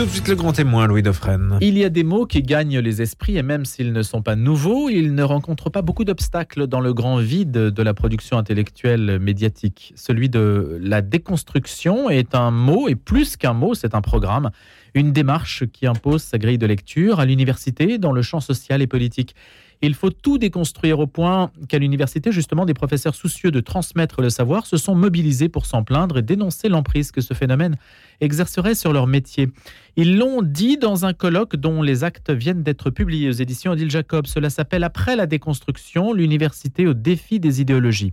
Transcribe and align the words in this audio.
Tout 0.00 0.06
de 0.06 0.10
suite 0.12 0.28
le 0.28 0.34
grand 0.34 0.54
témoin, 0.54 0.86
Louis 0.86 1.02
Dauphren. 1.02 1.58
Il 1.60 1.76
y 1.76 1.84
a 1.84 1.90
des 1.90 2.04
mots 2.04 2.24
qui 2.24 2.40
gagnent 2.40 2.78
les 2.78 3.02
esprits 3.02 3.36
et 3.36 3.42
même 3.42 3.66
s'ils 3.66 3.92
ne 3.92 4.00
sont 4.00 4.22
pas 4.22 4.34
nouveaux, 4.34 4.88
ils 4.88 5.14
ne 5.14 5.22
rencontrent 5.22 5.68
pas 5.68 5.82
beaucoup 5.82 6.04
d'obstacles 6.04 6.66
dans 6.68 6.80
le 6.80 6.94
grand 6.94 7.18
vide 7.18 7.50
de 7.50 7.82
la 7.82 7.92
production 7.92 8.38
intellectuelle 8.38 9.18
médiatique. 9.18 9.92
Celui 9.96 10.30
de 10.30 10.78
la 10.80 11.02
déconstruction 11.02 12.08
est 12.08 12.34
un 12.34 12.50
mot 12.50 12.88
et 12.88 12.94
plus 12.94 13.36
qu'un 13.36 13.52
mot, 13.52 13.74
c'est 13.74 13.94
un 13.94 14.00
programme, 14.00 14.48
une 14.94 15.12
démarche 15.12 15.66
qui 15.66 15.86
impose 15.86 16.22
sa 16.22 16.38
grille 16.38 16.56
de 16.56 16.64
lecture 16.64 17.20
à 17.20 17.26
l'université 17.26 17.98
dans 17.98 18.12
le 18.12 18.22
champ 18.22 18.40
social 18.40 18.80
et 18.80 18.86
politique. 18.86 19.34
Il 19.82 19.94
faut 19.94 20.10
tout 20.10 20.36
déconstruire 20.36 20.98
au 20.98 21.06
point 21.06 21.50
qu'à 21.68 21.78
l'université, 21.78 22.32
justement, 22.32 22.66
des 22.66 22.74
professeurs 22.74 23.14
soucieux 23.14 23.50
de 23.50 23.60
transmettre 23.60 24.20
le 24.20 24.28
savoir 24.28 24.66
se 24.66 24.76
sont 24.76 24.94
mobilisés 24.94 25.48
pour 25.48 25.64
s'en 25.64 25.84
plaindre 25.84 26.18
et 26.18 26.22
dénoncer 26.22 26.68
l'emprise 26.68 27.12
que 27.12 27.22
ce 27.22 27.32
phénomène 27.32 27.76
exercerait 28.20 28.74
sur 28.74 28.92
leur 28.92 29.06
métier. 29.06 29.48
Ils 29.96 30.18
l'ont 30.18 30.42
dit 30.42 30.76
dans 30.76 31.06
un 31.06 31.14
colloque 31.14 31.56
dont 31.56 31.80
les 31.80 32.04
actes 32.04 32.30
viennent 32.30 32.62
d'être 32.62 32.90
publiés 32.90 33.30
aux 33.30 33.32
éditions 33.32 33.72
Odile 33.72 33.90
Jacob. 33.90 34.26
Cela 34.26 34.50
s'appelle 34.50 34.84
Après 34.84 35.16
la 35.16 35.26
déconstruction, 35.26 36.12
l'université 36.12 36.86
au 36.86 36.92
défi 36.92 37.40
des 37.40 37.62
idéologies. 37.62 38.12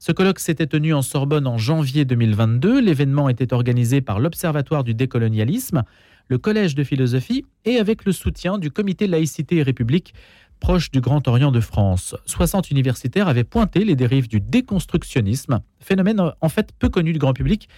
Ce 0.00 0.10
colloque 0.10 0.40
s'était 0.40 0.66
tenu 0.66 0.92
en 0.92 1.02
Sorbonne 1.02 1.46
en 1.46 1.58
janvier 1.58 2.04
2022. 2.04 2.80
L'événement 2.80 3.28
était 3.28 3.54
organisé 3.54 4.00
par 4.00 4.18
l'Observatoire 4.18 4.82
du 4.82 4.94
décolonialisme, 4.94 5.84
le 6.28 6.38
Collège 6.38 6.74
de 6.74 6.84
philosophie 6.84 7.44
et 7.64 7.78
avec 7.78 8.04
le 8.04 8.12
soutien 8.12 8.58
du 8.58 8.70
Comité 8.70 9.06
laïcité 9.06 9.56
et 9.56 9.62
république 9.62 10.14
proche 10.60 10.90
du 10.90 11.00
Grand 11.00 11.26
Orient 11.28 11.52
de 11.52 11.60
France. 11.60 12.14
60 12.26 12.70
universitaires 12.70 13.28
avaient 13.28 13.44
pointé 13.44 13.84
les 13.84 13.96
dérives 13.96 14.28
du 14.28 14.40
déconstructionnisme, 14.40 15.60
phénomène 15.80 16.22
en 16.40 16.48
fait 16.48 16.70
peu 16.78 16.88
connu 16.88 17.12
du 17.12 17.18
grand 17.18 17.34
public. 17.34 17.68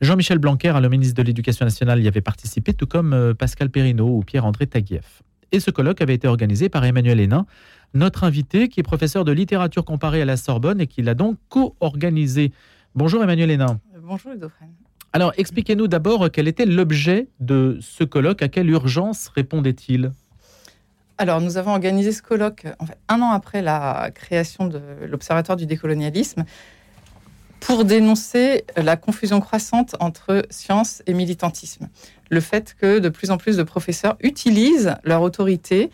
Jean-Michel 0.00 0.38
Blanquer, 0.38 0.78
le 0.80 0.88
ministre 0.88 1.16
de 1.16 1.22
l'Éducation 1.22 1.64
nationale, 1.64 2.00
y 2.02 2.08
avait 2.08 2.20
participé, 2.20 2.72
tout 2.72 2.86
comme 2.86 3.12
euh, 3.12 3.34
Pascal 3.34 3.68
Perrineau 3.68 4.16
ou 4.16 4.22
Pierre-André 4.22 4.68
Taguieff. 4.68 5.22
Et 5.50 5.60
ce 5.60 5.70
colloque 5.70 6.00
avait 6.00 6.14
été 6.14 6.28
organisé 6.28 6.68
par 6.68 6.84
Emmanuel 6.84 7.18
Hénin, 7.18 7.46
notre 7.94 8.22
invité, 8.24 8.68
qui 8.68 8.80
est 8.80 8.84
professeur 8.84 9.24
de 9.24 9.32
littérature 9.32 9.84
comparée 9.84 10.22
à 10.22 10.24
la 10.24 10.36
Sorbonne 10.36 10.80
et 10.80 10.86
qui 10.86 11.02
l'a 11.02 11.14
donc 11.14 11.36
co-organisé. 11.48 12.52
Bonjour 12.94 13.22
Emmanuel 13.22 13.50
Hénin. 13.50 13.80
Bonjour 14.02 14.30
Ludofren. 14.30 14.68
Alors 15.12 15.32
expliquez-nous 15.36 15.88
d'abord 15.88 16.30
quel 16.30 16.48
était 16.48 16.66
l'objet 16.66 17.28
de 17.40 17.78
ce 17.80 18.04
colloque, 18.04 18.42
à 18.42 18.48
quelle 18.48 18.68
urgence 18.68 19.28
répondait-il? 19.28 20.12
Alors, 21.18 21.40
nous 21.40 21.56
avons 21.56 21.72
organisé 21.72 22.12
ce 22.12 22.22
colloque 22.22 22.66
en 22.78 22.86
fait, 22.86 22.96
un 23.08 23.20
an 23.20 23.30
après 23.30 23.60
la 23.60 24.10
création 24.14 24.66
de 24.66 24.80
l'Observatoire 25.06 25.56
du 25.56 25.66
décolonialisme 25.66 26.44
pour 27.58 27.84
dénoncer 27.84 28.64
la 28.76 28.96
confusion 28.96 29.40
croissante 29.40 29.96
entre 29.98 30.46
science 30.48 31.02
et 31.06 31.14
militantisme. 31.14 31.88
Le 32.30 32.40
fait 32.40 32.76
que 32.80 33.00
de 33.00 33.08
plus 33.08 33.32
en 33.32 33.36
plus 33.36 33.56
de 33.56 33.64
professeurs 33.64 34.16
utilisent 34.20 34.94
leur 35.02 35.22
autorité 35.22 35.90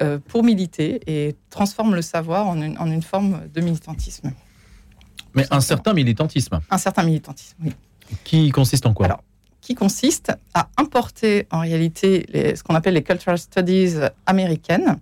euh, 0.00 0.20
pour 0.28 0.44
militer 0.44 1.00
et 1.08 1.34
transforment 1.50 1.96
le 1.96 2.02
savoir 2.02 2.46
en 2.46 2.62
une, 2.62 2.78
en 2.78 2.86
une 2.88 3.02
forme 3.02 3.48
de 3.52 3.60
militantisme. 3.60 4.30
Mais 5.34 5.44
un 5.50 5.60
certain 5.60 5.92
militantisme. 5.92 6.60
Un 6.70 6.78
certain 6.78 7.02
militantisme, 7.02 7.56
oui. 7.64 7.72
Qui 8.22 8.50
consiste 8.50 8.86
en 8.86 8.94
quoi? 8.94 9.20
Qui 9.68 9.74
consiste 9.74 10.32
à 10.54 10.70
importer 10.78 11.46
en 11.50 11.60
réalité 11.60 12.24
les, 12.32 12.56
ce 12.56 12.62
qu'on 12.62 12.74
appelle 12.74 12.94
les 12.94 13.02
cultural 13.02 13.36
studies 13.36 13.96
américaines, 14.24 14.98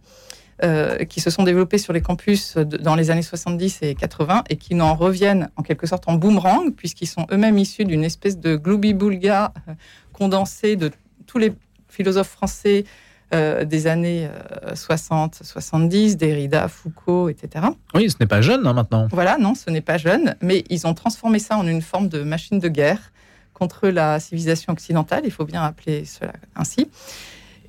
euh, 0.64 1.04
qui 1.04 1.20
se 1.20 1.30
sont 1.30 1.44
développées 1.44 1.78
sur 1.78 1.92
les 1.92 2.00
campus 2.00 2.56
dans 2.56 2.96
les 2.96 3.12
années 3.12 3.22
70 3.22 3.78
et 3.82 3.94
80 3.94 4.42
et 4.50 4.56
qui 4.56 4.74
n'en 4.74 4.96
reviennent 4.96 5.50
en 5.54 5.62
quelque 5.62 5.86
sorte 5.86 6.08
en 6.08 6.14
boomerang, 6.14 6.74
puisqu'ils 6.74 7.06
sont 7.06 7.28
eux-mêmes 7.30 7.58
issus 7.58 7.84
d'une 7.84 8.02
espèce 8.02 8.40
de 8.40 8.56
gloubi-boulga 8.56 9.52
euh, 9.68 9.74
condensé 10.12 10.74
de 10.74 10.90
tous 11.28 11.38
les 11.38 11.52
philosophes 11.86 12.30
français 12.30 12.86
euh, 13.32 13.64
des 13.64 13.86
années 13.86 14.28
60, 14.74 15.42
70, 15.44 16.16
Derrida, 16.16 16.66
Foucault, 16.66 17.28
etc. 17.28 17.66
Oui, 17.94 18.10
ce 18.10 18.16
n'est 18.18 18.26
pas 18.26 18.40
jeune 18.40 18.66
hein, 18.66 18.72
maintenant. 18.72 19.06
Voilà, 19.12 19.38
non, 19.38 19.54
ce 19.54 19.70
n'est 19.70 19.80
pas 19.80 19.96
jeune, 19.96 20.34
mais 20.42 20.64
ils 20.70 20.88
ont 20.88 20.94
transformé 20.94 21.38
ça 21.38 21.56
en 21.56 21.68
une 21.68 21.82
forme 21.82 22.08
de 22.08 22.24
machine 22.24 22.58
de 22.58 22.66
guerre 22.66 23.12
contre 23.56 23.88
la 23.88 24.20
civilisation 24.20 24.72
occidentale, 24.74 25.22
il 25.24 25.30
faut 25.30 25.46
bien 25.46 25.62
appeler 25.62 26.04
cela 26.04 26.34
ainsi. 26.54 26.88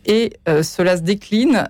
Et 0.05 0.33
euh, 0.49 0.61
cela 0.61 0.97
se 0.97 1.01
décline 1.01 1.69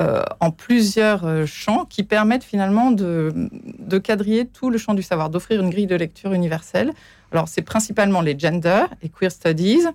euh, 0.00 0.22
en 0.40 0.50
plusieurs 0.50 1.24
euh, 1.24 1.46
champs 1.46 1.84
qui 1.84 2.02
permettent 2.02 2.44
finalement 2.44 2.90
de, 2.90 3.32
de, 3.78 3.98
quadriller 3.98 4.46
tout 4.46 4.68
le 4.68 4.78
champ 4.78 4.94
du 4.94 5.02
savoir, 5.02 5.30
d'offrir 5.30 5.62
une 5.62 5.70
grille 5.70 5.86
de 5.86 5.94
lecture 5.94 6.32
universelle. 6.32 6.92
Alors, 7.30 7.48
c'est 7.48 7.62
principalement 7.62 8.20
les 8.20 8.36
gender 8.38 8.84
et 9.00 9.08
queer 9.08 9.30
studies, 9.30 9.86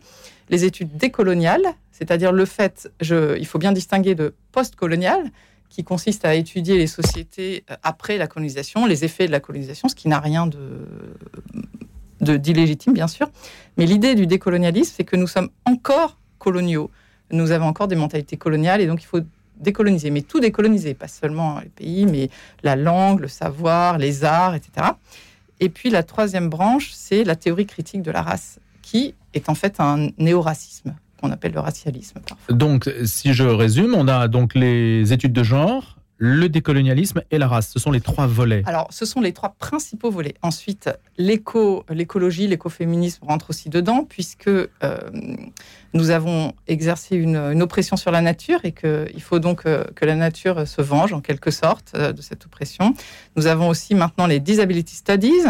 les 0.50 0.63
études 0.63 0.95
décoloniales, 0.97 1.66
c'est-à-dire 1.91 2.31
le 2.31 2.45
fait, 2.45 2.89
je, 3.01 3.38
il 3.38 3.45
faut 3.45 3.59
bien 3.59 3.73
distinguer 3.73 4.16
de 4.16 4.33
post-colonial, 4.53 5.29
qui 5.69 5.83
consiste 5.85 6.25
à 6.25 6.35
étudier 6.35 6.78
les 6.78 6.88
sociétés 6.88 7.63
après 7.81 8.18
la 8.18 8.28
colonisation, 8.28 8.85
les 8.85 9.06
effets 9.06 9.28
de 9.28 9.31
la 9.31 9.39
colonisation, 9.39 9.88
ce 9.88 9.95
qui 9.95 10.09
n'a 10.09 10.19
rien 10.19 10.45
de 10.45 10.85
d'illégitime, 12.22 12.94
bien 12.94 13.08
sûr. 13.08 13.30
Mais 13.78 13.86
l'idée 13.86 14.16
du 14.16 14.28
décolonialisme, 14.28 14.94
c'est 14.96 15.04
que 15.04 15.16
nous 15.16 15.28
sommes 15.28 15.50
encore 15.66 16.18
coloniaux. 16.40 16.90
Nous 17.32 17.52
avons 17.52 17.66
encore 17.66 17.88
des 17.88 17.96
mentalités 17.96 18.38
coloniales 18.38 18.82
et 18.82 18.88
donc 18.88 19.02
il 19.02 19.06
faut 19.06 19.22
décoloniser, 19.59 20.09
mais 20.09 20.22
tout 20.22 20.40
décoloniser, 20.40 20.94
pas 20.94 21.08
seulement 21.08 21.60
les 21.60 21.70
pays, 21.70 22.06
mais 22.06 22.30
la 22.64 22.76
langue, 22.76 23.20
le 23.20 23.28
savoir, 23.28 23.98
les 23.98 24.24
arts, 24.24 24.56
etc. 24.56 24.88
Et 25.60 25.70
puis 25.70 25.90
la 25.90 26.04
troisième 26.04 26.50
branche, 26.50 26.92
c'est 26.94 27.24
la 27.24 27.36
théorie 27.36 27.68
critique 27.68 28.02
de 28.02 28.12
la 28.12 28.22
race, 28.22 28.60
qui 28.81 29.14
est 29.34 29.50
en 29.50 29.56
fait 29.56 29.80
un 29.80 30.10
néo-racisme 30.18 30.96
qu'on 31.22 31.31
appelle 31.31 31.54
le 31.54 31.60
racialisme. 31.60 32.20
Donc, 32.50 32.92
si 33.06 33.34
je 33.34 33.44
résume, 33.44 33.94
on 33.96 34.08
a 34.08 34.28
donc 34.28 34.56
les 34.56 35.14
études 35.14 35.34
de 35.34 35.44
genre, 35.44 35.98
le 36.24 36.50
décolonialisme 36.50 37.24
et 37.32 37.40
la 37.40 37.48
race. 37.48 37.72
Ce 37.72 37.80
sont 37.80 37.90
les 37.90 38.00
trois 38.00 38.28
volets. 38.28 38.62
Alors, 38.68 38.88
ce 38.92 39.06
sont 39.06 39.22
les 39.22 39.34
trois 39.34 39.56
principaux 39.58 40.12
volets. 40.12 40.36
Ensuite, 40.44 40.88
l'éco, 41.18 41.84
l'écologie, 41.90 42.48
l'écoféminisme 42.48 43.26
rentre 43.26 43.50
aussi 43.50 43.70
dedans, 43.70 44.06
puisque 44.08 44.48
euh, 44.48 44.70
nous 45.94 46.12
avons 46.12 46.54
exercé 46.68 47.16
une, 47.16 47.64
oppression 47.64 47.98
sur 47.98 48.12
la 48.12 48.22
nature 48.22 48.60
et 48.64 48.72
qu'il 48.72 49.22
faut 49.22 49.40
donc 49.40 49.66
euh, 49.66 49.84
que 49.96 50.06
la 50.06 50.16
nature 50.16 50.68
se 50.68 50.84
venge 50.84 51.12
en 51.12 51.22
quelque 51.22 51.50
sorte 51.50 51.94
euh, 51.96 52.14
de 52.14 52.22
cette 52.22 52.46
oppression. 52.46 52.94
Nous 53.36 53.48
avons 53.48 53.68
aussi 53.68 53.96
maintenant 53.96 54.28
les 54.28 54.40
disability 54.40 54.94
studies, 54.94 55.48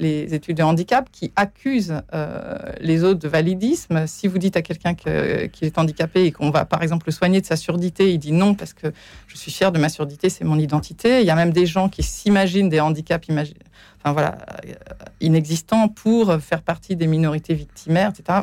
les 0.00 0.34
études 0.34 0.56
de 0.56 0.62
handicap 0.62 1.08
qui 1.12 1.30
accusent 1.36 2.02
euh, 2.14 2.58
les 2.80 3.04
autres 3.04 3.20
de 3.20 3.28
validisme. 3.28 4.06
Si 4.06 4.26
vous 4.26 4.38
dites 4.38 4.56
à 4.56 4.62
quelqu'un 4.62 4.94
qu'il 4.94 5.66
est 5.66 5.78
handicapé 5.78 6.24
et 6.24 6.32
qu'on 6.32 6.50
va 6.50 6.64
par 6.64 6.82
exemple 6.82 7.06
le 7.06 7.12
soigner 7.12 7.40
de 7.40 7.46
sa 7.46 7.56
surdité, 7.56 8.12
il 8.12 8.18
dit 8.18 8.32
non 8.32 8.54
parce 8.54 8.72
que 8.72 8.92
je 9.28 9.36
suis 9.36 9.52
fier 9.52 9.70
de 9.70 9.78
ma 9.78 9.88
surdité, 9.88 10.30
c'est 10.30 10.44
mon 10.44 10.58
identité. 10.58 11.20
Il 11.20 11.26
y 11.26 11.30
a 11.30 11.36
même 11.36 11.52
des 11.52 11.66
gens 11.66 11.88
qui 11.88 12.02
s'imaginent 12.02 12.68
des 12.68 12.80
handicaps 12.80 13.28
enfin, 13.30 14.12
voilà, 14.12 14.38
euh, 14.66 14.72
inexistants 15.20 15.88
pour 15.88 16.34
faire 16.40 16.62
partie 16.62 16.96
des 16.96 17.06
minorités 17.06 17.54
victimaires, 17.54 18.10
etc. 18.10 18.40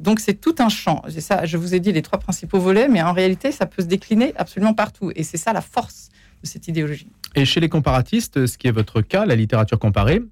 Donc 0.00 0.18
c'est 0.18 0.34
tout 0.34 0.56
un 0.58 0.68
champ. 0.68 1.02
Ça, 1.18 1.46
je 1.46 1.56
vous 1.56 1.74
ai 1.74 1.80
dit 1.80 1.92
les 1.92 2.02
trois 2.02 2.18
principaux 2.18 2.58
volets, 2.58 2.88
mais 2.88 3.00
en 3.00 3.12
réalité, 3.12 3.52
ça 3.52 3.66
peut 3.66 3.82
se 3.82 3.86
décliner 3.86 4.34
absolument 4.36 4.74
partout. 4.74 5.12
Et 5.14 5.22
c'est 5.22 5.36
ça 5.36 5.52
la 5.52 5.60
force 5.60 6.08
de 6.42 6.48
cette 6.48 6.66
idéologie. 6.66 7.08
Et 7.36 7.44
chez 7.44 7.60
les 7.60 7.68
comparatistes, 7.68 8.46
ce 8.46 8.58
qui 8.58 8.66
est 8.66 8.72
votre 8.72 9.00
cas, 9.00 9.24
la 9.24 9.36
littérature 9.36 9.78
comparée, 9.78 10.22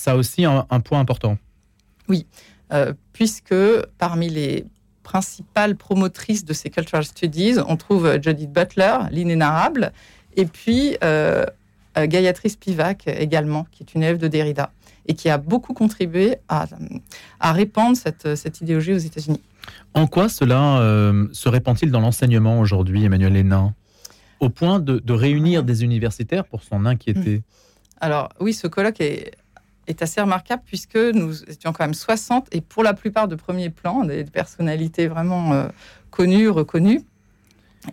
ça 0.00 0.12
a 0.12 0.16
aussi 0.16 0.44
un, 0.44 0.80
point 0.80 0.98
important. 0.98 1.36
Oui, 2.08 2.26
euh, 2.72 2.94
puisque 3.12 3.54
parmi 3.98 4.28
les 4.30 4.64
principales 5.02 5.76
promotrices 5.76 6.44
de 6.44 6.52
ces 6.52 6.70
cultural 6.70 7.04
studies, 7.04 7.56
on 7.66 7.76
trouve 7.76 8.18
Judith 8.22 8.50
Butler, 8.50 8.96
l'inénarrable, 9.10 9.92
et 10.36 10.46
puis 10.46 10.96
euh, 11.04 11.44
euh, 11.98 12.06
Gayatri 12.06 12.50
Spivak 12.50 13.08
également, 13.08 13.66
qui 13.70 13.82
est 13.82 13.94
une 13.94 14.02
élève 14.02 14.18
de 14.18 14.28
Derrida 14.28 14.72
et 15.06 15.14
qui 15.14 15.28
a 15.28 15.38
beaucoup 15.38 15.74
contribué 15.74 16.36
à, 16.48 16.66
à 17.40 17.52
répandre 17.52 17.96
cette, 17.96 18.36
cette, 18.36 18.60
idéologie 18.60 18.92
aux 18.92 18.98
États-Unis. 18.98 19.42
En 19.94 20.06
quoi 20.06 20.28
cela 20.28 20.78
se 21.32 21.48
répand-il 21.48 21.90
dans 21.90 22.00
l'enseignement 22.00 22.60
aujourd'hui, 22.60 23.04
Emmanuel 23.04 23.36
Hénin? 23.36 23.74
Au 24.40 24.50
point 24.50 24.78
de, 24.78 25.12
réunir 25.12 25.64
des 25.64 25.82
universitaires 25.84 26.44
pour 26.44 26.62
s'en 26.62 26.84
inquiéter? 26.86 27.38
Hmm. 27.38 27.42
Alors 28.00 28.28
oui, 28.40 28.52
ce 28.52 28.66
colloque 28.66 29.00
est 29.00 29.32
est 29.86 30.02
assez 30.02 30.20
remarquable 30.20 30.62
puisque 30.64 30.96
nous 30.96 31.42
étions 31.44 31.72
quand 31.72 31.84
même 31.84 31.94
60 31.94 32.48
et 32.52 32.60
pour 32.60 32.82
la 32.82 32.94
plupart 32.94 33.28
de 33.28 33.34
premier 33.34 33.70
plan, 33.70 34.04
des 34.04 34.24
personnalités 34.24 35.06
vraiment 35.06 35.52
euh, 35.52 35.68
connues, 36.10 36.48
reconnues, 36.48 37.02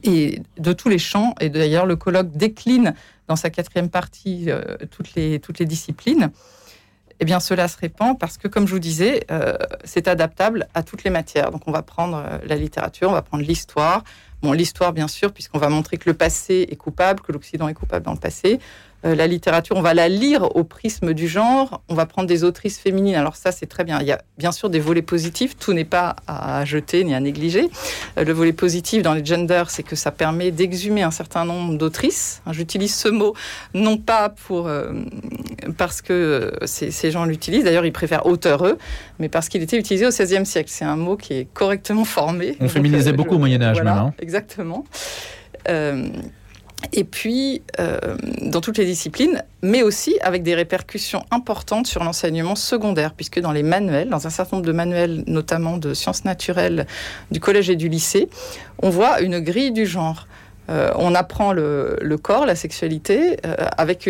et 0.04 0.42
de 0.58 0.74
tous 0.74 0.90
les 0.90 1.00
champs. 1.00 1.34
Et 1.40 1.50
d'ailleurs, 1.50 1.86
le 1.86 1.96
colloque 1.96 2.32
décline 2.32 2.94
dans 3.28 3.38
sa 3.38 3.50
quatrième 3.50 3.90
partie 3.90 4.46
euh, 4.50 4.62
toutes, 4.92 5.16
les, 5.16 5.40
toutes 5.40 5.60
les 5.60 5.66
disciplines. 5.66 6.32
Eh 7.20 7.26
bien, 7.26 7.40
cela 7.40 7.68
se 7.68 7.78
répand 7.78 8.20
parce 8.20 8.38
que, 8.38 8.48
comme 8.48 8.68
je 8.68 8.74
vous 8.74 8.80
disais, 8.80 9.26
euh, 9.32 9.56
c'est 9.86 10.08
adaptable 10.08 10.68
à 10.74 10.84
toutes 10.84 11.04
les 11.04 11.10
matières. 11.10 11.52
Donc, 11.52 11.68
on 11.68 11.72
va 11.72 11.82
prendre 11.82 12.24
la 12.46 12.56
littérature, 12.56 13.10
on 13.10 13.14
va 13.14 13.24
prendre 13.24 13.44
l'histoire. 13.44 14.04
Bon, 14.44 14.52
l'histoire, 14.52 14.94
bien 14.94 15.08
sûr, 15.08 15.32
puisqu'on 15.32 15.58
va 15.58 15.70
montrer 15.70 15.98
que 15.98 16.08
le 16.08 16.14
passé 16.14 16.68
est 16.70 16.76
coupable, 16.76 17.22
que 17.22 17.32
l'Occident 17.32 17.68
est 17.68 17.74
coupable 17.74 18.06
dans 18.06 18.14
le 18.14 18.20
passé. 18.20 18.60
Euh, 19.06 19.16
la 19.16 19.28
littérature, 19.28 19.76
on 19.76 19.82
va 19.82 19.94
la 19.94 20.10
lire 20.10 20.56
au 20.56 20.64
prisme 20.64 21.14
du 21.14 21.28
genre, 21.28 21.82
on 21.88 21.94
va 21.94 22.06
prendre 22.08 22.28
des 22.28 22.44
autrices 22.44 22.80
féminines. 22.80 23.16
Alors 23.16 23.36
ça, 23.36 23.52
c'est 23.52 23.68
très 23.68 23.84
bien. 23.84 24.00
Il 24.02 24.08
y 24.08 24.12
a 24.12 24.22
bien 24.38 24.52
sûr 24.52 24.70
des 24.70 24.80
volets 24.80 25.04
positifs, 25.04 25.56
tout 25.58 25.74
n'est 25.74 25.86
pas 25.86 26.16
à 26.26 26.66
jeter 26.66 27.04
ni 27.04 27.14
à 27.14 27.20
négliger. 27.20 27.70
Euh, 28.18 28.24
le 28.24 28.34
volet 28.34 28.54
positif 28.54 29.04
dans 29.04 29.14
les 29.14 29.24
genders, 29.24 29.70
c'est 29.70 29.84
que 29.84 29.96
ça 29.96 30.12
permet 30.12 30.50
d'exhumer 30.50 31.04
un 31.04 31.12
certain 31.12 31.46
nombre 31.46 31.78
d'autrices. 31.78 32.42
Hein, 32.46 32.54
j'utilise 32.54 32.96
ce 32.96 33.08
mot 33.08 33.36
non 33.76 33.98
pas 33.98 34.30
pour 34.30 34.68
euh, 34.68 34.94
parce 35.78 36.02
que 36.02 36.54
ces, 36.66 37.12
gens 37.12 37.26
l'utilisent, 37.26 37.66
d'ailleurs 37.66 37.86
ils 37.86 37.94
préfèrent 37.94 38.26
auteur 38.26 38.66
eux, 38.66 38.78
mais 39.20 39.30
parce 39.30 39.48
qu'il 39.48 39.62
était 39.62 39.78
utilisé 39.78 40.08
au 40.08 40.10
XVIe 40.10 40.46
siècle. 40.46 40.70
C'est 40.74 40.86
un 40.86 40.98
mot 40.98 41.18
qui 41.18 41.34
est 41.34 41.48
correctement 41.54 42.04
formé. 42.04 42.58
On 42.60 42.68
féminisait 42.68 43.14
beaucoup 43.14 43.36
au 43.36 43.40
Moyen 43.40 43.62
Âge 43.62 43.82
maintenant. 43.82 44.14
Exactement 44.20 44.86
et 46.94 47.04
puis 47.04 47.62
euh, 47.80 48.18
dans 48.42 48.62
toutes 48.62 48.78
les 48.78 48.86
disciplines, 48.86 49.44
mais 49.62 49.84
aussi 49.84 50.18
avec 50.22 50.44
des 50.44 50.56
répercussions 50.56 51.24
importantes 51.32 51.88
sur 51.88 52.04
l'enseignement 52.04 52.56
secondaire, 52.56 53.14
puisque 53.14 53.40
dans 53.40 53.52
les 53.52 53.64
manuels, 53.64 54.10
dans 54.10 54.28
un 54.28 54.30
certain 54.30 54.58
nombre 54.58 54.68
de 54.68 54.74
manuels, 54.74 55.24
notamment 55.28 55.78
de 55.78 55.94
sciences 55.94 56.24
naturelles 56.24 56.86
du 57.32 57.40
collège 57.40 57.70
et 57.70 57.76
du 57.76 57.90
lycée, 57.90 58.30
on 58.80 58.90
voit 58.90 59.22
une 59.22 59.40
grille 59.40 59.72
du 59.72 59.86
genre. 59.86 60.28
Euh, 60.70 60.92
on 60.98 61.16
apprend 61.16 61.54
le, 61.54 62.18
corps, 62.22 62.46
la 62.46 62.56
sexualité, 62.56 63.38
euh, 63.46 63.56
avec 63.78 64.10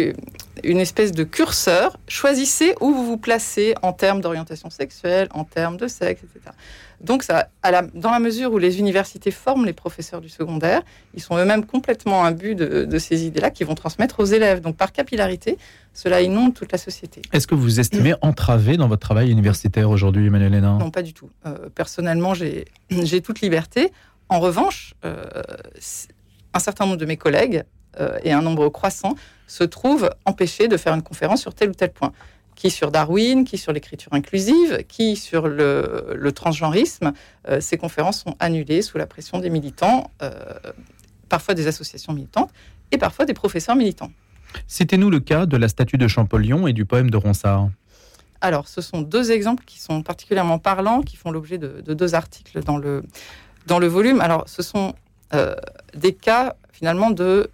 une 0.64 0.80
espèce 0.80 1.12
de 1.12 1.24
curseur. 1.24 1.98
Choisissez 2.08 2.74
où 2.82 2.92
vous 2.92 3.06
vous 3.06 3.18
placez 3.18 3.76
en 3.84 3.94
termes 3.94 4.22
d'orientation 4.22 4.70
sexuelle, 4.70 5.28
en 5.34 5.44
termes 5.44 5.78
de 5.78 5.88
sexe, 5.88 6.24
etc. 6.24 6.52
Donc, 7.00 7.24
ça, 7.24 7.50
dans 7.94 8.10
la 8.10 8.20
mesure 8.20 8.52
où 8.52 8.58
les 8.58 8.80
universités 8.80 9.30
forment 9.32 9.66
les 9.66 9.74
professeurs 9.74 10.20
du 10.20 10.30
secondaire, 10.30 10.82
ils 11.14 11.22
sont 11.22 11.38
eux-mêmes 11.38 11.66
complètement 11.66 12.26
imbus 12.26 12.56
de, 12.56 12.86
de 12.86 12.98
ces 13.00 13.26
idées-là 13.26 13.52
qu'ils 13.52 13.68
vont 13.68 13.76
transmettre 13.76 14.20
aux 14.20 14.26
élèves. 14.26 14.62
Donc, 14.62 14.78
par 14.78 14.92
capillarité, 14.92 15.58
cela 15.94 16.22
inonde 16.22 16.54
toute 16.54 16.72
la 16.72 16.78
société. 16.78 17.22
Est-ce 17.34 17.48
que 17.48 17.56
vous 17.56 17.80
estimez 17.80 18.14
entravé 18.22 18.78
dans 18.78 18.88
votre 18.88 19.02
travail 19.02 19.32
universitaire 19.32 19.90
aujourd'hui, 19.90 20.28
Emmanuel 20.28 20.56
Hénin? 20.56 20.78
Non, 20.80 20.92
pas 20.92 21.04
du 21.04 21.14
tout. 21.14 21.30
Euh, 21.46 21.70
personnellement, 21.74 22.34
j'ai 22.90 23.22
toute 23.22 23.42
liberté. 23.42 23.92
En 24.30 24.40
revanche, 24.40 24.94
euh, 25.06 25.24
un 26.54 26.60
certain 26.60 26.86
nombre 26.86 26.98
de 26.98 27.06
mes 27.06 27.18
collègues 27.18 27.64
euh, 28.00 28.18
et 28.24 28.32
un 28.32 28.42
nombre 28.42 28.70
croissant 28.70 29.16
se 29.48 29.64
trouvent 29.64 30.10
empêchés 30.26 30.68
de 30.68 30.78
faire 30.78 30.94
une 30.94 31.02
conférence 31.02 31.42
sur 31.42 31.54
tel 31.54 31.70
ou 31.70 31.74
tel 31.74 31.92
point 31.92 32.12
qui 32.58 32.72
sur 32.72 32.92
Darwin, 32.92 33.46
qui 33.46 33.58
sur 33.60 33.72
l'écriture 33.72 34.12
inclusive, 34.14 34.84
qui 34.88 35.16
sur 35.16 35.48
le, 35.48 36.16
le 36.16 36.32
transgenrisme. 36.32 37.14
Euh, 37.48 37.62
ces 37.62 37.78
conférences 37.78 38.24
sont 38.24 38.36
annulées 38.40 38.82
sous 38.82 38.98
la 38.98 39.06
pression 39.06 39.38
des 39.38 39.52
militants, 39.52 40.10
euh, 40.24 40.32
parfois 41.30 41.54
des 41.54 41.68
associations 41.68 42.14
militantes 42.14 42.50
et 42.92 42.98
parfois 42.98 43.26
des 43.26 43.36
professeurs 43.36 43.76
militants. 43.76 44.12
Citez-nous 44.66 45.12
le 45.12 45.20
cas 45.20 45.46
de 45.46 45.56
la 45.56 45.68
statue 45.68 46.00
de 46.00 46.08
Champollion 46.08 46.66
et 46.66 46.74
du 46.74 46.84
poème 46.84 47.12
de 47.12 47.18
Ronsard. 47.18 47.70
Alors, 48.42 48.68
ce 48.68 48.82
sont 48.82 49.02
deux 49.02 49.32
exemples 49.32 49.64
qui 49.66 49.80
sont 49.80 50.02
particulièrement 50.02 50.58
parlants, 50.58 51.02
qui 51.02 51.16
font 51.16 51.30
l'objet 51.30 51.60
de, 51.60 51.82
deux 51.94 52.16
articles 52.16 52.64
dans 52.64 52.78
le, 52.78 53.04
dans 53.68 53.78
le 53.78 53.88
volume. 53.88 54.20
Alors, 54.20 54.50
ce 54.50 54.64
sont 54.64 54.96
euh, 55.36 55.56
des 55.96 56.14
cas 56.14 56.56
finalement 56.72 57.12
de 57.12 57.52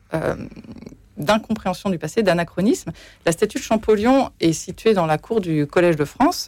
d'incompréhension 1.23 1.89
du 1.89 1.97
passé, 1.97 2.23
d'anachronisme. 2.23 2.91
La 3.25 3.31
statue 3.31 3.57
de 3.57 3.63
Champollion 3.63 4.31
est 4.39 4.53
située 4.53 4.93
dans 4.93 5.05
la 5.05 5.17
cour 5.17 5.41
du 5.41 5.67
Collège 5.67 5.95
de 5.95 6.05
France 6.05 6.47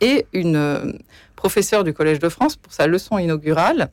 et 0.00 0.26
une 0.32 0.56
euh, 0.56 0.92
professeure 1.36 1.84
du 1.84 1.92
Collège 1.92 2.18
de 2.18 2.28
France, 2.28 2.56
pour 2.56 2.72
sa 2.72 2.86
leçon 2.86 3.18
inaugurale, 3.18 3.90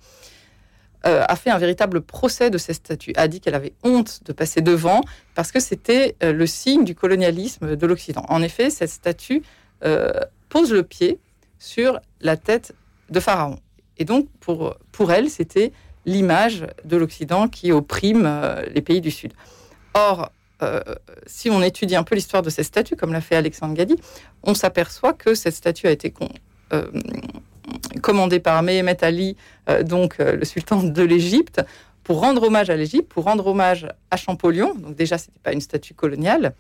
euh, 1.06 1.24
a 1.28 1.36
fait 1.36 1.50
un 1.50 1.58
véritable 1.58 2.02
procès 2.02 2.50
de 2.50 2.58
cette 2.58 2.76
statue, 2.76 3.14
a 3.16 3.28
dit 3.28 3.42
qu'elle 3.42 3.56
avait 3.56 3.74
honte 3.84 4.22
de 4.26 4.34
passer 4.34 4.62
devant 4.62 5.02
parce 5.34 5.52
que 5.52 5.60
c'était 5.60 6.16
euh, 6.22 6.32
le 6.32 6.46
signe 6.46 6.84
du 6.84 6.94
colonialisme 6.94 7.76
de 7.76 7.88
l'Occident. 7.88 8.24
En 8.30 8.42
effet, 8.42 8.70
cette 8.70 8.90
statue 8.90 9.44
pose 10.50 10.72
le 10.72 10.84
pied 10.84 11.18
sur 11.58 12.00
la 12.20 12.38
tête 12.38 12.76
de 13.10 13.20
Pharaon. 13.20 13.58
Et 13.98 14.06
donc, 14.06 14.28
pour, 14.40 14.76
pour 14.92 15.12
elle, 15.12 15.28
c'était 15.32 15.72
l'image 16.06 16.68
de 16.86 16.98
l'Occident 16.98 17.48
qui 17.48 17.72
opprime 17.72 18.30
les 18.72 18.84
pays 18.84 19.02
du 19.02 19.10
Sud. 19.10 19.34
Or, 19.94 20.32
euh, 20.62 20.82
si 21.26 21.50
on 21.50 21.62
étudie 21.62 21.96
un 21.96 22.04
peu 22.04 22.16
l'histoire 22.16 22.44
de 22.44 22.50
ces 22.50 22.64
statues, 22.64 22.96
comme 22.96 23.14
l'a 23.14 23.22
fait 23.22 23.36
Alexandre 23.36 23.74
Gadi, 23.74 23.96
on 24.44 24.54
s'aperçoit 24.54 25.14
que 25.14 25.34
cette 25.34 25.56
statue 25.56 25.88
a 25.88 25.92
été 25.92 26.14
euh, 26.74 26.86
commandée 28.02 28.40
par 28.40 28.62
Mehemet 28.64 29.04
Ali, 29.04 29.36
euh, 29.70 29.84
donc 29.84 30.18
le 30.20 30.46
sultan 30.46 30.84
de 30.84 31.04
l'Égypte, 31.04 31.62
pour 32.04 32.20
rendre 32.20 32.44
hommage 32.44 32.70
à 32.70 32.76
l'Égypte, 32.76 33.10
pour 33.10 33.26
rendre 33.26 33.48
hommage 33.48 33.88
à 34.12 34.18
Champollion. 34.18 34.76
Donc 34.76 34.96
déjà, 34.96 35.18
ce 35.18 35.28
n'était 35.28 35.40
pas 35.44 35.54
une 35.54 35.62
statue 35.62 35.94
coloniale, 35.94 36.54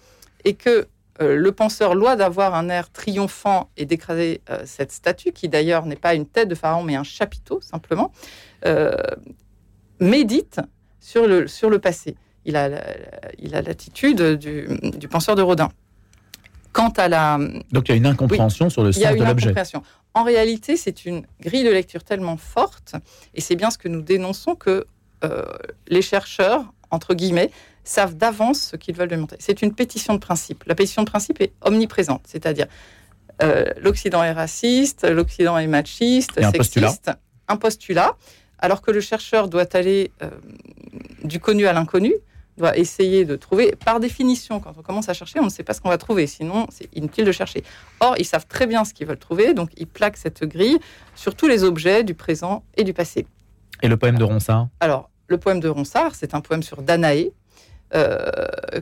et 0.45 0.53
que 0.53 0.87
le 1.19 1.51
penseur, 1.51 1.93
loin 1.93 2.15
d'avoir 2.15 2.55
un 2.55 2.67
air 2.69 2.89
triomphant 2.89 3.69
et 3.77 3.85
d'écraser 3.85 4.41
cette 4.65 4.91
statue, 4.91 5.31
qui 5.33 5.49
d'ailleurs 5.49 5.85
n'est 5.85 5.95
pas 5.95 6.15
une 6.15 6.25
tête 6.25 6.47
de 6.47 6.55
pharaon, 6.55 6.81
mais 6.81 6.95
un 6.95 7.03
chapiteau 7.03 7.61
simplement, 7.61 8.11
médite 9.99 10.61
sur 10.99 11.27
le 11.27 11.77
passé 11.77 12.15
il 12.45 12.55
a, 12.55 12.69
il 13.39 13.55
a 13.55 13.61
l'attitude 13.61 14.21
du, 14.21 14.67
du, 14.97 15.07
penseur 15.07 15.35
de 15.35 15.41
Rodin. 15.41 15.69
Quant 16.73 16.89
à 16.97 17.07
la... 17.07 17.37
Donc 17.71 17.89
il 17.89 17.91
y 17.91 17.93
a 17.93 17.97
une 17.97 18.05
incompréhension 18.05 18.69
sur 18.69 18.83
le 18.83 18.91
sens 18.91 19.03
de 19.03 19.23
l'objet. 19.23 19.53
En 20.13 20.23
réalité, 20.23 20.75
c'est 20.75 21.05
une 21.05 21.25
grille 21.41 21.63
de 21.63 21.69
lecture 21.69 22.03
tellement 22.03 22.37
forte, 22.37 22.95
et 23.33 23.41
c'est 23.41 23.55
bien 23.55 23.71
ce 23.71 23.77
que 23.77 23.87
nous 23.87 24.01
dénonçons, 24.01 24.55
que 24.55 24.85
euh, 25.23 25.45
les 25.87 26.01
chercheurs, 26.01 26.73
entre 26.89 27.13
guillemets, 27.13 27.51
savent 27.83 28.15
d'avance 28.15 28.61
ce 28.61 28.75
qu'ils 28.75 28.95
veulent 28.95 29.09
démontrer. 29.09 29.37
C'est 29.39 29.61
une 29.61 29.73
pétition 29.73 30.13
de 30.13 30.19
principe. 30.19 30.63
La 30.65 30.75
pétition 30.75 31.03
de 31.03 31.09
principe 31.09 31.41
est 31.41 31.53
omniprésente, 31.61 32.23
c'est-à-dire 32.25 32.67
euh, 33.41 33.65
l'Occident 33.81 34.23
est 34.23 34.33
raciste, 34.33 35.07
l'Occident 35.09 35.57
est 35.57 35.67
machiste, 35.67 36.33
sexiste, 36.33 36.57
postulat. 36.57 36.95
un 37.47 37.57
postulat, 37.57 38.17
alors 38.59 38.81
que 38.81 38.91
le 38.91 39.01
chercheur 39.01 39.47
doit 39.47 39.75
aller 39.75 40.11
euh, 40.21 40.29
du 41.23 41.39
connu 41.39 41.65
à 41.67 41.73
l'inconnu, 41.73 42.13
doit 42.61 42.77
essayer 42.77 43.25
de 43.25 43.35
trouver. 43.35 43.75
Par 43.83 43.99
définition, 43.99 44.59
quand 44.59 44.73
on 44.77 44.81
commence 44.81 45.09
à 45.09 45.13
chercher, 45.13 45.39
on 45.39 45.45
ne 45.45 45.49
sait 45.49 45.63
pas 45.63 45.73
ce 45.73 45.81
qu'on 45.81 45.89
va 45.89 45.97
trouver, 45.97 46.27
sinon 46.27 46.67
c'est 46.69 46.87
inutile 46.95 47.25
de 47.25 47.31
chercher. 47.31 47.63
Or, 47.99 48.15
ils 48.17 48.25
savent 48.25 48.47
très 48.47 48.67
bien 48.67 48.85
ce 48.85 48.93
qu'ils 48.93 49.07
veulent 49.07 49.17
trouver, 49.17 49.53
donc 49.53 49.71
ils 49.77 49.87
plaquent 49.87 50.17
cette 50.17 50.43
grille 50.45 50.79
sur 51.15 51.35
tous 51.35 51.47
les 51.47 51.63
objets 51.63 52.03
du 52.03 52.13
présent 52.13 52.63
et 52.77 52.83
du 52.83 52.93
passé. 52.93 53.25
Et 53.81 53.87
le 53.87 53.97
poème 53.97 54.17
de 54.17 54.23
Ronsard? 54.23 54.67
Alors, 54.79 55.09
le 55.27 55.37
poème 55.37 55.59
de 55.59 55.67
Ronsard, 55.67 56.15
c'est 56.15 56.33
un 56.33 56.41
poème 56.41 56.63
sur 56.63 56.81
Danaé, 56.81 57.33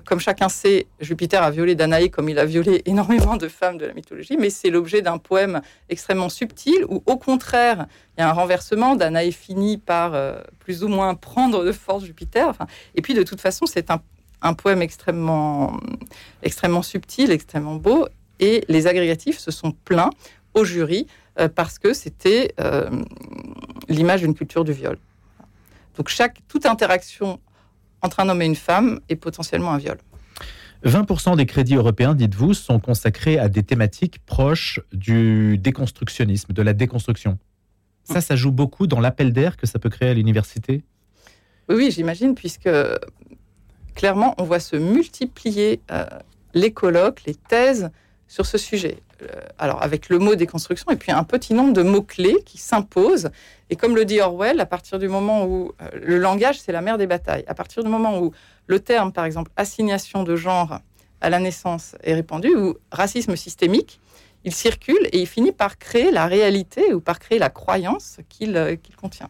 comme 0.06 0.19
chacun 0.19 0.50
sait, 0.50 0.88
Jupiter 1.00 1.41
a 1.41 1.50
violé 1.50 1.75
Danaé 1.75 2.09
comme 2.09 2.29
il 2.29 2.38
a 2.38 2.45
violé 2.45 2.83
énormément 2.85 3.38
de 3.38 3.47
femmes 3.47 3.77
de 3.77 3.85
la 3.85 3.94
mythologie, 3.94 4.38
mais 4.38 4.50
c'est 4.50 4.69
l'objet 4.69 5.01
d'un 5.01 5.17
poème 5.17 5.61
extrêmement 5.89 6.29
subtil 6.29 6.85
où, 6.88 7.01
au 7.06 7.17
contraire, 7.17 7.88
il 8.17 8.21
y 8.21 8.23
a 8.23 8.29
un 8.29 8.33
renversement. 8.33 8.95
Danaé 8.95 9.31
finit 9.31 9.78
par 9.78 10.13
euh, 10.13 10.42
plus 10.59 10.83
ou 10.83 10.87
moins 10.87 11.16
prendre 11.16 11.63
de 11.63 11.71
force 11.71 12.06
Jupiter. 12.06 12.54
et 12.95 13.01
puis, 13.01 13.13
de 13.13 13.23
toute 13.23 13.42
façon, 13.42 13.66
c'est 13.66 13.89
un, 13.89 14.54
poème 14.54 14.81
extrêmement, 14.81 15.80
extrêmement 16.44 16.81
subtil, 16.81 17.31
extrêmement 17.31 17.75
beau, 17.75 18.07
et 18.39 18.63
les 18.69 18.87
agrégatifs 18.87 19.39
se 19.39 19.51
sont 19.51 19.71
plaints 19.71 20.11
au 20.54 20.63
jury 20.63 21.07
euh, 21.39 21.49
parce 21.49 21.78
que 21.80 21.94
c'était 21.94 22.54
l'image 23.89 24.21
d'une 24.21 24.35
culture 24.35 24.63
du 24.63 24.71
viol. 24.71 24.97
Donc 25.97 26.07
chaque, 26.07 26.39
toute 26.47 26.66
interaction 26.66 27.39
entre 28.01 28.19
un 28.19 28.29
homme 28.29 28.41
et 28.41 28.45
une 28.45 28.56
femme 28.56 28.99
et 29.09 29.15
potentiellement 29.15 29.71
un 29.71 29.77
viol. 29.77 29.97
20% 30.85 31.35
des 31.35 31.45
crédits 31.45 31.75
européens, 31.75 32.15
dites-vous, 32.15 32.53
sont 32.53 32.79
consacrés 32.79 33.37
à 33.37 33.49
des 33.49 33.63
thématiques 33.63 34.19
proches 34.25 34.79
du 34.94 35.57
déconstructionnisme, 35.57 36.53
de 36.53 36.61
la 36.61 36.73
déconstruction. 36.73 37.37
Ça, 38.06 38.21
ça 38.21 38.35
joue 38.35 38.51
beaucoup 38.51 38.87
dans 38.87 38.99
l'appel 38.99 39.33
d'air 39.33 39.57
que 39.57 39.68
ça 39.68 39.77
peut 39.77 39.89
créer 39.89 40.09
à 40.09 40.13
l'université? 40.13 40.83
Oui, 41.68 41.91
j'imagine, 41.91 42.33
puisque 42.33 42.69
clairement, 43.94 44.33
on 44.37 44.44
voit 44.44 44.59
se 44.59 44.77
multiplier 44.77 45.81
euh, 45.91 46.06
les 46.53 46.71
colloques, 46.71 47.23
les 47.25 47.35
thèses 47.35 47.91
sur 48.27 48.45
ce 48.45 48.57
sujet. 48.57 48.99
Euh, 49.21 49.42
alors 49.57 49.81
avec 49.83 50.09
le 50.09 50.19
mot 50.19 50.35
déconstruction 50.35 50.92
et 50.92 50.95
puis 50.95 51.11
un 51.11 51.23
petit 51.23 51.54
nombre 51.54 51.73
de 51.73 51.81
mots-clés 51.81 52.38
qui 52.45 52.57
s'imposent. 52.57 53.30
Et 53.69 53.76
comme 53.76 53.95
le 53.95 54.06
dit 54.06 54.21
Orwell, 54.21 54.59
à 54.59 54.66
partir 54.66 54.99
du 54.99 55.07
moment 55.07 55.45
où 55.45 55.73
euh, 55.81 55.90
le 55.94 56.18
langage, 56.18 56.59
c'est 56.59 56.71
la 56.71 56.81
mère 56.81 56.97
des 56.97 57.07
batailles, 57.07 57.44
à 57.47 57.54
partir 57.54 57.83
du 57.83 57.90
moment 57.90 58.21
où 58.21 58.31
le 58.68 58.80
terme, 58.80 59.11
par 59.11 59.26
exemple, 59.26 59.52
assignation 59.57 60.23
de 60.23 60.35
genre 60.35 60.80
à 61.21 61.30
la 61.30 61.40
naissance 61.40 61.95
est 62.04 62.14
répandu, 62.14 62.56
ou 62.56 62.78
racisme 62.92 63.35
systémique, 63.35 63.99
il 64.45 64.54
circule 64.54 65.07
et 65.11 65.19
il 65.19 65.28
finit 65.28 65.52
par 65.52 65.78
créer 65.78 66.11
la 66.11 66.26
réalité 66.28 66.94
ou 66.94 67.02
par 67.02 67.19
créer 67.19 67.40
la 67.40 67.49
croyance 67.49 68.19
qu'il 68.30 68.56
euh, 68.56 68.76
contient. 68.95 69.30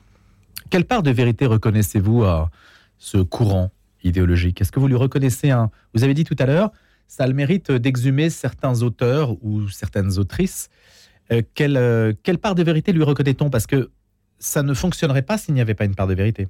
Quelle 0.70 0.86
part 0.86 1.02
de 1.02 1.12
vérité 1.12 1.48
reconnaissez-vous 1.48 2.24
à 2.26 2.52
ce 3.00 3.18
courant 3.18 3.72
idéologique? 4.04 4.62
Est-ce 4.62 4.72
que 4.72 4.80
vous 4.80 4.88
lui 4.88 4.96
reconnaissez 4.96 5.50
un... 5.50 5.72
Vous 5.96 6.04
avez 6.04 6.14
dit 6.14 6.26
tout 6.26 6.36
à 6.38 6.46
l'heure, 6.46 6.72
ça 7.10 7.24
a 7.24 7.28
le 7.28 7.34
mérite 7.34 7.72
d'exhumer 7.72 8.30
certains 8.30 8.84
auteurs 8.84 9.36
ou 9.44 9.68
certaines 9.68 10.20
autrices. 10.20 10.70
Euh, 11.32 11.42
euh, 11.60 12.14
quelle, 12.24 12.38
part 12.38 12.54
de 12.54 12.64
vérité 12.64 12.94
lui 12.94 13.04
reconnaît-on? 13.04 13.50
Parce 13.50 13.66
que 13.66 13.90
ça 14.38 14.62
ne 14.62 14.76
fonctionnerait 14.76 15.24
pas 15.24 15.40
s'il 15.40 15.56
n'y 15.56 15.62
avait 15.62 15.74
pas 15.74 15.86
une 15.86 15.96
part 15.96 16.08
de 16.08 16.14
vérité. 16.14 16.48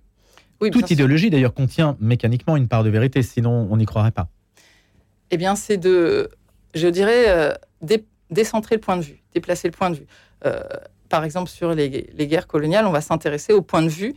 Toute 0.60 0.92
idéologie, 0.92 1.30
d'ailleurs, 1.30 1.54
contient 1.54 1.96
mécaniquement 2.01 2.58
une 2.58 2.68
part 2.68 2.84
de 2.84 2.89
vérité, 2.89 3.24
sinon 3.24 3.70
on 3.72 3.78
n'y 3.78 3.86
croirait 3.86 4.12
pas. 4.12 4.28
Eh 5.32 5.38
bien, 5.38 5.56
c'est 5.56 5.78
de, 5.78 6.30
je 6.75 6.89
dirais, 6.89 7.30
euh, 7.30 7.54
décentrer 8.30 8.75
le 8.75 8.82
point 8.82 8.98
de 8.98 9.01
vue, 9.01 9.24
déplacer 9.34 9.70
le 9.70 9.72
point 9.72 9.89
de 9.89 9.96
vue. 9.96 10.08
Par 11.08 11.24
exemple, 11.24 11.50
sur 11.50 11.74
les, 11.74 12.10
guerres 12.28 12.48
coloniales, 12.48 12.86
on 12.86 12.92
va 12.92 13.01
s'intéresser 13.01 13.54
au 13.54 13.62
point 13.62 13.82
de 13.82 13.88
vue 13.88 14.13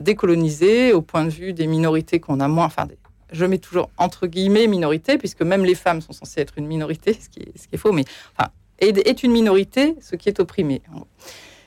décolonisé, 0.00 0.92
au 0.92 1.02
point 1.02 1.24
de 1.24 1.30
vue 1.30 1.52
des 1.52 1.68
minorités 1.68 2.18
qu'on 2.18 2.40
a 2.40 2.48
moins. 2.48 2.66
Enfin, 2.66 2.88
je 3.34 3.44
mets 3.44 3.58
toujours 3.58 3.90
entre 3.98 4.26
guillemets 4.26 4.66
minorité, 4.66 5.18
puisque 5.18 5.42
même 5.42 5.64
les 5.64 5.74
femmes 5.74 6.00
sont 6.00 6.12
censées 6.12 6.40
être 6.40 6.54
une 6.56 6.66
minorité, 6.66 7.14
ce 7.14 7.28
qui 7.28 7.40
est, 7.40 7.52
ce 7.56 7.76
faux, 7.76 7.92
mais 7.92 8.04
enfin, 8.36 8.50
est, 8.78 9.22
une 9.22 9.32
minorité, 9.32 9.96
ce 10.00 10.16
qui 10.16 10.28
est 10.28 10.40
opprimé. 10.40 10.82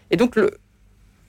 Et 0.10 0.18
donc, 0.18 0.38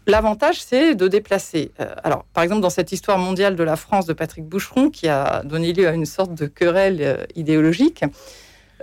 L'avantage, 0.08 0.62
c'est 0.62 0.94
de 0.94 1.06
déplacer. 1.06 1.70
Euh, 1.80 1.94
alors, 2.02 2.24
par 2.32 2.42
exemple, 2.42 2.62
dans 2.62 2.70
cette 2.70 2.92
histoire 2.92 3.18
mondiale 3.18 3.56
de 3.56 3.62
la 3.62 3.76
France 3.76 4.06
de 4.06 4.14
Patrick 4.14 4.46
Boucheron, 4.46 4.88
qui 4.88 5.06
a 5.06 5.42
donné 5.44 5.74
lieu 5.74 5.86
à 5.86 5.92
une 5.92 6.06
sorte 6.06 6.32
de 6.32 6.46
querelle 6.46 7.02
euh, 7.02 7.24
idéologique, 7.36 8.04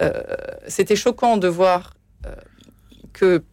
euh, 0.04 0.22
c'était 0.68 0.96
choquant 0.96 1.38
de 1.38 1.48
voir 1.48 1.96
que 3.12 3.44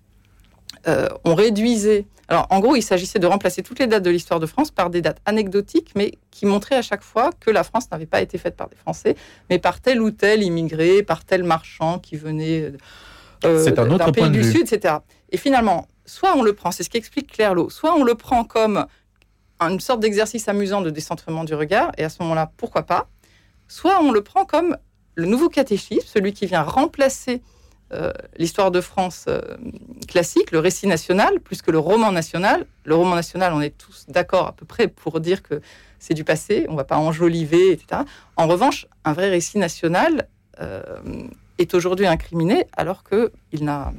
on 1.25 1.37
réduisait. 1.37 2.07
Alors, 2.33 2.47
en 2.49 2.61
gros, 2.61 2.77
il 2.77 2.83
s'agissait 2.83 3.19
de 3.19 3.27
remplacer 3.27 3.63
toutes 3.63 3.79
les 3.79 3.87
dates 3.87 4.03
de 4.03 4.09
l'histoire 4.09 4.41
de 4.41 4.47
France 4.47 4.71
par 4.71 4.89
des 4.89 5.03
dates 5.03 5.21
anecdotiques, 5.27 5.91
mais 5.95 6.15
qui 6.31 6.47
montraient 6.47 6.77
à 6.77 6.81
chaque 6.81 7.03
fois 7.03 7.29
que 7.39 7.51
la 7.51 7.63
France 7.63 7.91
n'avait 7.93 8.07
pas 8.07 8.23
été 8.23 8.39
faite 8.39 8.57
par 8.57 8.71
des 8.71 8.77
Français, 8.77 9.17
mais 9.51 9.59
par 9.59 9.83
tel 9.83 10.01
ou 10.01 10.11
tel 10.11 10.43
immigré, 10.43 11.03
par 11.03 11.27
tel 11.27 11.45
marchand 11.45 11.99
qui 11.99 12.17
venait 12.17 12.73
euh, 13.45 13.71
d'un 13.71 14.13
pays 14.13 14.31
du 14.31 14.51
Sud, 14.51 14.63
etc. 14.73 14.95
Et 15.29 15.37
finalement, 15.37 15.87
soit 16.07 16.35
on 16.35 16.43
le 16.43 16.55
prend, 16.55 16.71
c'est 16.71 16.85
ce 16.85 16.89
qu'explique 16.89 17.31
Claire 17.31 17.55
Lowe, 17.55 17.69
soit 17.69 17.95
on 17.95 18.03
le 18.03 18.15
prend 18.15 18.45
comme 18.45 18.87
une 19.61 19.79
sorte 19.79 20.01
d'exercice 20.01 20.49
amusant 20.49 20.81
de 20.81 20.89
décentrement 20.89 21.45
du 21.45 21.53
regard, 21.55 21.93
et 21.99 22.05
à 22.05 22.09
ce 22.09 22.23
moment-là, 22.23 22.51
pourquoi 22.57 22.85
pas, 22.85 23.09
soit 23.69 24.01
on 24.01 24.11
le 24.11 24.23
prend 24.23 24.47
comme 24.47 24.79
le 25.17 25.27
nouveau 25.27 25.51
catéchisme, 25.51 26.07
celui 26.07 26.33
qui 26.33 26.47
vient 26.47 26.63
remplacer 26.63 27.43
l'histoire 28.39 28.71
de 28.71 28.81
France 28.81 29.27
euh, 29.29 29.41
classique, 30.09 30.51
le 30.51 30.59
récit 30.59 30.87
national, 30.87 31.41
plus 31.41 31.63
que 31.63 31.71
le 31.71 31.79
roman 31.79 32.13
national. 32.13 32.67
Le 32.85 32.95
roman 32.95 33.15
national, 33.15 33.53
on 33.53 33.61
est 33.61 33.77
tous 33.77 34.07
d'accord 34.09 34.47
à 34.47 34.53
peu 34.53 34.65
près 34.67 34.89
pour 34.89 35.21
dire 35.21 35.43
que 35.43 35.61
c'est 35.99 36.15
du 36.15 36.25
passé, 36.25 36.67
on 36.69 36.73
ne 36.73 36.77
va 36.77 36.85
pas 36.85 36.97
enjoliver, 36.97 37.73
etc. 37.73 38.03
En 38.37 38.47
revanche, 38.47 38.87
un 39.05 39.13
vrai 39.13 39.31
récit 39.31 39.59
national 39.59 40.27
euh, 40.61 40.83
est 41.59 41.75
aujourd'hui 41.75 42.07
incriminé 42.07 42.67
alors 42.77 43.05
qu'il 43.05 43.65
n'a 43.65 43.93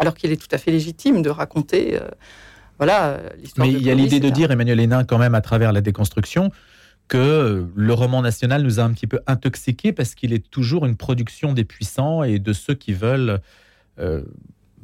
alors 0.00 0.14
qu'il 0.14 0.32
est 0.32 0.36
tout 0.36 0.48
à 0.50 0.58
fait 0.58 0.72
légitime 0.72 1.22
de 1.22 1.30
raconter 1.30 2.00
voilà 2.78 3.20
l'histoire. 3.38 3.64
Mais 3.64 3.72
il 3.72 3.82
y 3.82 3.90
a 3.90 3.94
l'idée 3.94 4.18
de 4.18 4.28
dire 4.28 4.50
Emmanuel 4.50 4.80
Hénin 4.80 5.04
quand 5.04 5.18
même 5.18 5.36
à 5.36 5.40
travers 5.40 5.72
la 5.72 5.80
déconstruction 5.80 6.50
que 7.08 7.66
le 7.74 7.92
roman 7.92 8.22
national 8.22 8.62
nous 8.62 8.80
a 8.80 8.82
un 8.82 8.92
petit 8.92 9.06
peu 9.06 9.20
intoxiqués 9.26 9.92
parce 9.92 10.14
qu'il 10.14 10.32
est 10.32 10.50
toujours 10.50 10.86
une 10.86 10.96
production 10.96 11.52
des 11.52 11.64
puissants 11.64 12.22
et 12.22 12.38
de 12.38 12.52
ceux 12.52 12.74
qui 12.74 12.92
veulent 12.92 13.40
euh, 13.98 14.22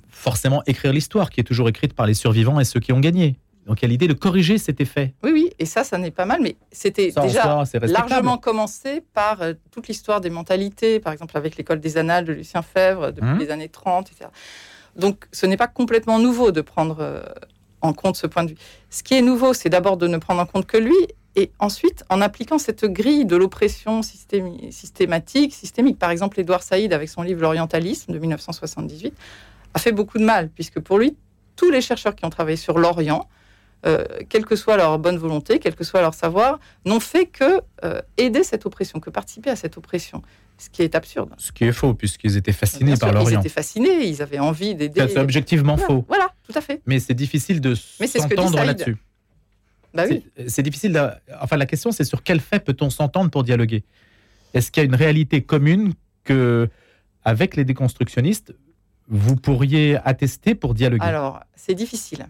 forcément 0.09 0.63
écrire 0.67 0.93
l'histoire, 0.93 1.31
qui 1.31 1.41
est 1.41 1.45
toujours 1.45 1.69
écrite 1.69 1.95
par 1.95 2.07
les 2.07 2.15
survivants 2.15 2.61
et 2.61 2.65
ceux 2.65 2.81
qui 2.81 2.93
ont 2.93 3.01
gagné. 3.01 3.39
Donc 3.67 3.81
il 3.81 3.85
y 3.85 3.87
a 3.87 3.89
l'idée 3.89 4.09
de 4.09 4.15
corriger 4.15 4.59
cet 4.59 4.81
effet. 4.81 5.15
Oui, 5.23 5.31
oui, 5.33 5.51
et 5.59 5.65
ça, 5.65 5.85
ça 5.85 5.97
n'est 5.97 6.11
pas 6.11 6.25
mal, 6.25 6.41
mais 6.43 6.57
c'était 6.73 7.13
déjà 7.23 7.65
largement 7.83 8.37
commencé 8.37 9.03
par 9.15 9.43
euh, 9.43 9.55
toute 9.71 9.89
l'histoire 9.89 10.21
des 10.21 10.31
mentalités, 10.31 10.99
par 11.01 11.13
exemple 11.13 11.37
avec 11.37 11.57
l'école 11.57 11.81
des 11.81 11.97
annales 11.97 12.25
de 12.25 12.33
Lucien 12.33 12.63
Fèvre 12.63 13.13
depuis 13.13 13.29
mmh. 13.29 13.39
les 13.39 13.51
années 13.51 13.69
30, 13.69 14.11
etc. 14.11 14.31
Donc 14.97 15.27
ce 15.33 15.47
n'est 15.47 15.57
pas 15.57 15.69
complètement 15.69 16.19
nouveau 16.19 16.53
de 16.53 16.61
prendre 16.61 16.99
euh, 17.01 17.23
en 17.81 17.93
compte 17.93 18.17
ce 18.17 18.27
point 18.27 18.45
de 18.45 18.51
vue. 18.51 18.57
Ce 18.91 19.03
qui 19.03 19.15
est 19.15 19.23
nouveau, 19.23 19.55
c'est 19.55 19.69
d'abord 19.69 19.97
de 19.97 20.07
ne 20.07 20.19
prendre 20.19 20.41
en 20.41 20.47
compte 20.47 20.67
que 20.67 20.77
lui, 20.77 20.97
et 21.37 21.53
ensuite, 21.59 22.05
en 22.09 22.21
appliquant 22.21 22.59
cette 22.59 22.85
grille 22.85 23.25
de 23.25 23.37
l'oppression 23.37 24.03
systématique, 24.03 25.55
systémique, 25.55 25.99
par 25.99 26.11
exemple, 26.11 26.41
Édouard 26.41 26.63
Saïd, 26.63 26.93
avec 26.93 27.09
son 27.09 27.23
livre 27.23 27.43
L'Orientalisme 27.43 28.13
de 28.13 28.19
1978, 28.19 29.15
a 29.75 29.79
fait 29.79 29.93
beaucoup 29.93 30.19
de 30.19 30.25
mal, 30.25 30.49
puisque 30.49 30.81
pour 30.81 30.99
lui, 30.99 31.17
tous 31.55 31.71
les 31.71 31.81
chercheurs 31.81 32.17
qui 32.17 32.25
ont 32.25 32.31
travaillé 32.31 32.57
sur 32.57 32.79
l'Orient, 32.79 33.29
euh, 33.87 34.05
quelle 34.29 34.45
que 34.45 34.57
soit 34.57 34.77
leur 34.77 34.99
bonne 34.99 35.19
volonté, 35.19 35.59
quel 35.59 35.75
que 35.75 35.85
soit 35.85 36.01
leur 36.01 36.15
savoir, 36.15 36.59
n'ont 36.85 37.01
fait 37.01 37.27
que 37.27 37.61
euh, 37.85 38.03
aider 38.17 38.43
cette 38.43 38.67
oppression, 38.67 38.99
que 38.99 39.09
participer 39.09 39.51
à 39.51 39.57
cette 39.57 39.79
oppression. 39.79 40.23
Ce 40.59 40.69
qui 40.69 40.83
est 40.83 40.95
absurde. 40.95 41.31
Ce 41.39 41.53
qui 41.53 41.65
est 41.65 41.73
faux, 41.73 41.95
puisqu'ils 41.95 42.37
étaient 42.37 42.53
fascinés 42.53 42.97
par 42.97 43.13
l'Orient. 43.13 43.39
Ils 43.39 43.41
étaient 43.41 43.49
fascinés, 43.49 44.05
ils 44.07 44.21
avaient 44.21 44.41
envie 44.41 44.75
d'aider. 44.75 45.07
C'est 45.09 45.19
objectivement 45.19 45.79
faux. 45.79 46.05
Voilà, 46.09 46.35
tout 46.43 46.53
à 46.55 46.61
fait. 46.61 46.83
Mais 46.85 46.99
c'est 46.99 47.15
difficile 47.15 47.61
de 47.61 47.75
s'entendre 47.75 48.63
là-dessus. 48.63 48.97
Bah 49.95 50.05
c'est 50.47 50.63
difficile. 50.63 51.19
Enfin, 51.41 51.57
la 51.57 51.67
question, 51.67 51.91
c'est 51.93 52.05
sur 52.05 52.23
quel 52.23 52.41
fait 52.41 52.61
peut-on 52.61 52.91
s'entendre 52.91 53.31
pour 53.31 53.43
dialoguer? 53.43 53.85
Est-ce 54.55 54.71
qu'il 54.71 54.83
y 54.83 54.87
a 54.87 54.89
une 54.89 54.95
réalité 54.95 55.43
commune 55.43 55.95
que, 56.25 56.69
avec 57.25 57.57
les 57.57 57.65
déconstructionnistes, 57.65 58.55
vous 59.09 59.37
pourriez 59.37 59.99
attester 60.05 60.55
pour 60.55 60.75
dialoguer? 60.75 61.05
Alors, 61.05 61.41
c'est 61.57 61.75
difficile. 61.75 62.27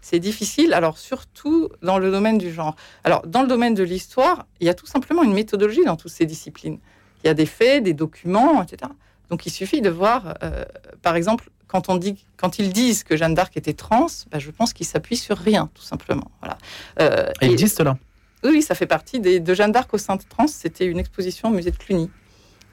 C'est 0.00 0.20
difficile, 0.20 0.74
alors 0.74 0.96
surtout 0.98 1.68
dans 1.82 1.98
le 1.98 2.10
domaine 2.10 2.38
du 2.38 2.52
genre. 2.52 2.76
Alors, 3.04 3.26
dans 3.26 3.42
le 3.42 3.48
domaine 3.48 3.74
de 3.74 3.82
l'histoire, 3.82 4.46
il 4.60 4.66
y 4.66 4.70
a 4.70 4.74
tout 4.74 4.86
simplement 4.86 5.22
une 5.22 5.32
méthodologie 5.32 5.84
dans 5.84 5.96
toutes 5.96 6.12
ces 6.12 6.26
disciplines. 6.26 6.78
Il 7.24 7.26
y 7.26 7.30
a 7.30 7.34
des 7.34 7.46
faits, 7.46 7.82
des 7.82 7.94
documents, 7.94 8.62
etc. 8.62 8.90
Donc, 9.28 9.44
il 9.44 9.50
suffit 9.50 9.80
de 9.80 9.90
voir, 9.90 10.34
euh, 10.42 10.64
par 11.02 11.16
exemple, 11.16 11.50
quand, 11.68 11.88
on 11.88 11.96
dit, 11.96 12.24
quand 12.36 12.58
ils 12.58 12.72
disent 12.72 13.04
que 13.04 13.16
Jeanne 13.16 13.34
d'Arc 13.34 13.56
était 13.56 13.74
trans, 13.74 14.06
bah, 14.32 14.38
je 14.38 14.50
pense 14.50 14.72
qu'ils 14.72 14.86
s'appuient 14.86 15.16
sur 15.16 15.36
rien, 15.38 15.70
tout 15.74 15.82
simplement. 15.82 16.30
Voilà. 16.40 16.58
Euh, 17.00 17.30
et 17.40 17.46
ils 17.46 17.56
disent 17.56 17.74
cela 17.74 17.96
Oui, 18.42 18.62
ça 18.62 18.74
fait 18.74 18.86
partie 18.86 19.20
des, 19.20 19.38
de 19.38 19.54
Jeanne 19.54 19.72
d'Arc 19.72 19.92
au 19.94 19.98
sein 19.98 20.16
de 20.16 20.22
trans. 20.28 20.48
C'était 20.48 20.86
une 20.86 20.98
exposition 20.98 21.50
au 21.50 21.52
musée 21.52 21.70
de 21.70 21.76
Cluny. 21.76 22.10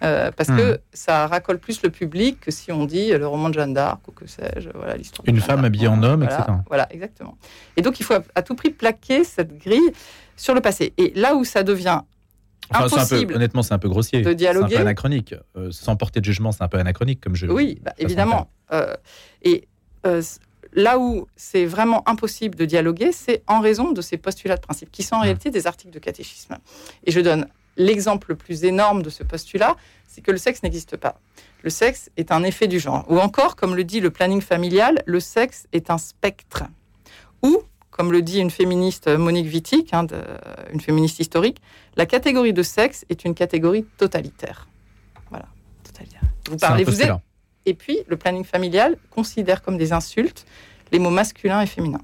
Euh, 0.04 0.30
parce 0.36 0.50
que 0.50 0.74
hmm. 0.74 0.78
ça 0.94 1.26
racole 1.26 1.58
plus 1.58 1.82
le 1.82 1.90
public 1.90 2.42
que 2.42 2.52
si 2.52 2.72
on 2.72 2.86
dit 2.86 3.12
le 3.12 3.26
roman 3.26 3.50
de 3.50 3.54
Jeanne 3.54 3.74
d'Arc 3.74 4.06
ou 4.08 4.12
que 4.12 4.28
sais-je, 4.28 4.70
voilà 4.74 4.98
l'histoire. 4.98 5.24
Une 5.28 5.40
femme 5.40 5.64
habillée 5.64 5.88
en 5.88 6.04
homme, 6.04 6.24
etc. 6.24 6.42
Voilà, 6.68 6.86
exactement. 6.92 7.38
Et 7.78 7.82
donc 7.82 8.00
il 8.02 8.04
faut 8.04 8.14
à, 8.14 8.42
tout 8.42 8.56
prix 8.56 8.72
plaquer 8.72 9.24
cette 9.24 9.58
grille 9.58 9.92
sur 10.36 10.54
le 10.54 10.60
passé. 10.60 10.94
Et 10.98 11.14
là 11.16 11.36
où 11.36 11.46
ça 11.46 11.64
devient 11.64 12.02
impossible. 12.72 13.36
honnêtement, 13.36 13.64
c'est 13.64 13.74
un 13.74 13.80
peu 13.80 13.90
grossier. 13.90 14.22
De 14.22 14.34
dialoguer. 14.34 14.70
C'est 14.70 14.76
un 14.76 14.78
peu 14.78 14.82
anachronique. 14.82 15.36
Euh, 15.58 15.72
sans 15.72 15.96
porter 15.96 16.20
de 16.20 16.26
jugement, 16.26 16.52
c'est 16.52 16.64
un 16.64 16.68
peu 16.68 16.78
anachronique 16.78 17.22
comme 17.22 17.36
je. 17.36 17.48
Oui, 17.48 17.80
bah, 17.82 17.94
évidemment. 17.98 18.50
Euh, 18.72 18.96
et 19.44 19.68
euh, 20.06 20.22
là 20.74 21.00
où 21.00 21.28
c'est 21.36 21.66
vraiment 21.66 22.08
impossible 22.08 22.56
de 22.56 22.66
dialoguer, 22.66 23.12
c'est 23.12 23.44
en 23.48 23.62
raison 23.62 23.92
de 23.92 24.02
ces 24.02 24.18
postulats 24.18 24.58
de 24.58 24.62
principe, 24.62 24.92
qui 24.92 25.04
sont 25.04 25.16
en 25.16 25.22
réalité 25.22 25.52
des 25.52 25.68
articles 25.68 25.94
de 25.94 26.00
catéchisme. 26.00 26.58
Et 27.06 27.12
je 27.12 27.20
donne 27.20 27.48
l'exemple 27.78 28.28
le 28.30 28.36
plus 28.36 28.64
énorme 28.64 29.04
de 29.04 29.10
ce 29.10 29.24
postulat, 29.24 29.76
c'est 30.08 30.22
que 30.22 30.32
le 30.32 30.38
sexe 30.38 30.64
n'existe 30.64 30.98
pas. 30.98 31.20
Le 31.64 31.70
sexe 31.70 32.10
est 32.16 32.32
un 32.32 32.44
effet 32.44 32.68
du 32.68 32.80
genre. 32.80 33.06
Ou 33.10 33.20
encore, 33.20 33.56
comme 33.56 33.76
le 33.76 33.84
dit 33.84 34.00
le 34.00 34.12
planning 34.12 34.42
familial, 34.42 35.02
le 35.06 35.20
sexe 35.20 35.68
est 35.74 35.90
un 35.90 35.98
spectre. 35.98 36.64
Ou, 37.44 37.64
comme 37.96 38.12
le 38.12 38.22
dit 38.22 38.40
une 38.40 38.52
féministe 38.52 39.08
Monique 39.08 39.48
Wittig, 39.48 39.88
hein, 39.94 40.06
une 40.74 40.82
féministe 40.82 41.20
historique, 41.20 41.62
la 41.96 42.06
catégorie 42.06 42.52
de 42.52 42.62
sexe 42.62 43.06
est 43.08 43.24
une 43.24 43.34
catégorie 43.34 43.86
totalitaire. 43.98 44.68
Voilà, 45.30 45.46
totalitaire. 45.82 46.20
Vous 46.50 46.58
parlez, 46.58 46.84
vous 46.84 47.02
êtes, 47.02 47.14
et 47.66 47.74
puis, 47.74 48.00
le 48.08 48.18
planning 48.18 48.44
familial 48.44 48.98
considère 49.12 49.62
comme 49.62 49.78
des 49.78 49.94
insultes 49.94 50.46
les 50.92 51.00
mots 51.00 51.10
masculins 51.10 51.62
et 51.62 51.68
féminins, 51.68 52.04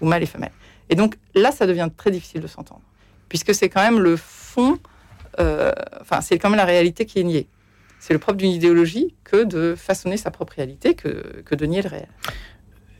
ou 0.00 0.06
mâle 0.06 0.24
et 0.24 0.26
femelle. 0.26 0.50
Et 0.90 0.96
donc 0.96 1.16
là, 1.36 1.52
ça 1.52 1.68
devient 1.68 1.88
très 1.96 2.10
difficile 2.10 2.40
de 2.40 2.48
s'entendre, 2.48 2.82
puisque 3.28 3.54
c'est 3.54 3.68
quand 3.68 3.80
même 3.80 4.00
le 4.00 4.16
fond, 4.16 4.76
euh, 5.38 5.70
enfin, 6.00 6.20
c'est 6.20 6.36
quand 6.36 6.50
même 6.50 6.58
la 6.58 6.64
réalité 6.64 7.06
qui 7.06 7.20
est 7.20 7.24
niée. 7.24 7.46
C'est 8.00 8.12
le 8.12 8.18
propre 8.18 8.38
d'une 8.38 8.50
idéologie 8.50 9.14
que 9.22 9.44
de 9.44 9.76
façonner 9.76 10.16
sa 10.16 10.32
propre 10.32 10.54
réalité, 10.56 10.94
que, 10.94 11.42
que 11.44 11.54
de 11.54 11.64
nier 11.64 11.82
le 11.82 11.88
réel. 11.88 12.08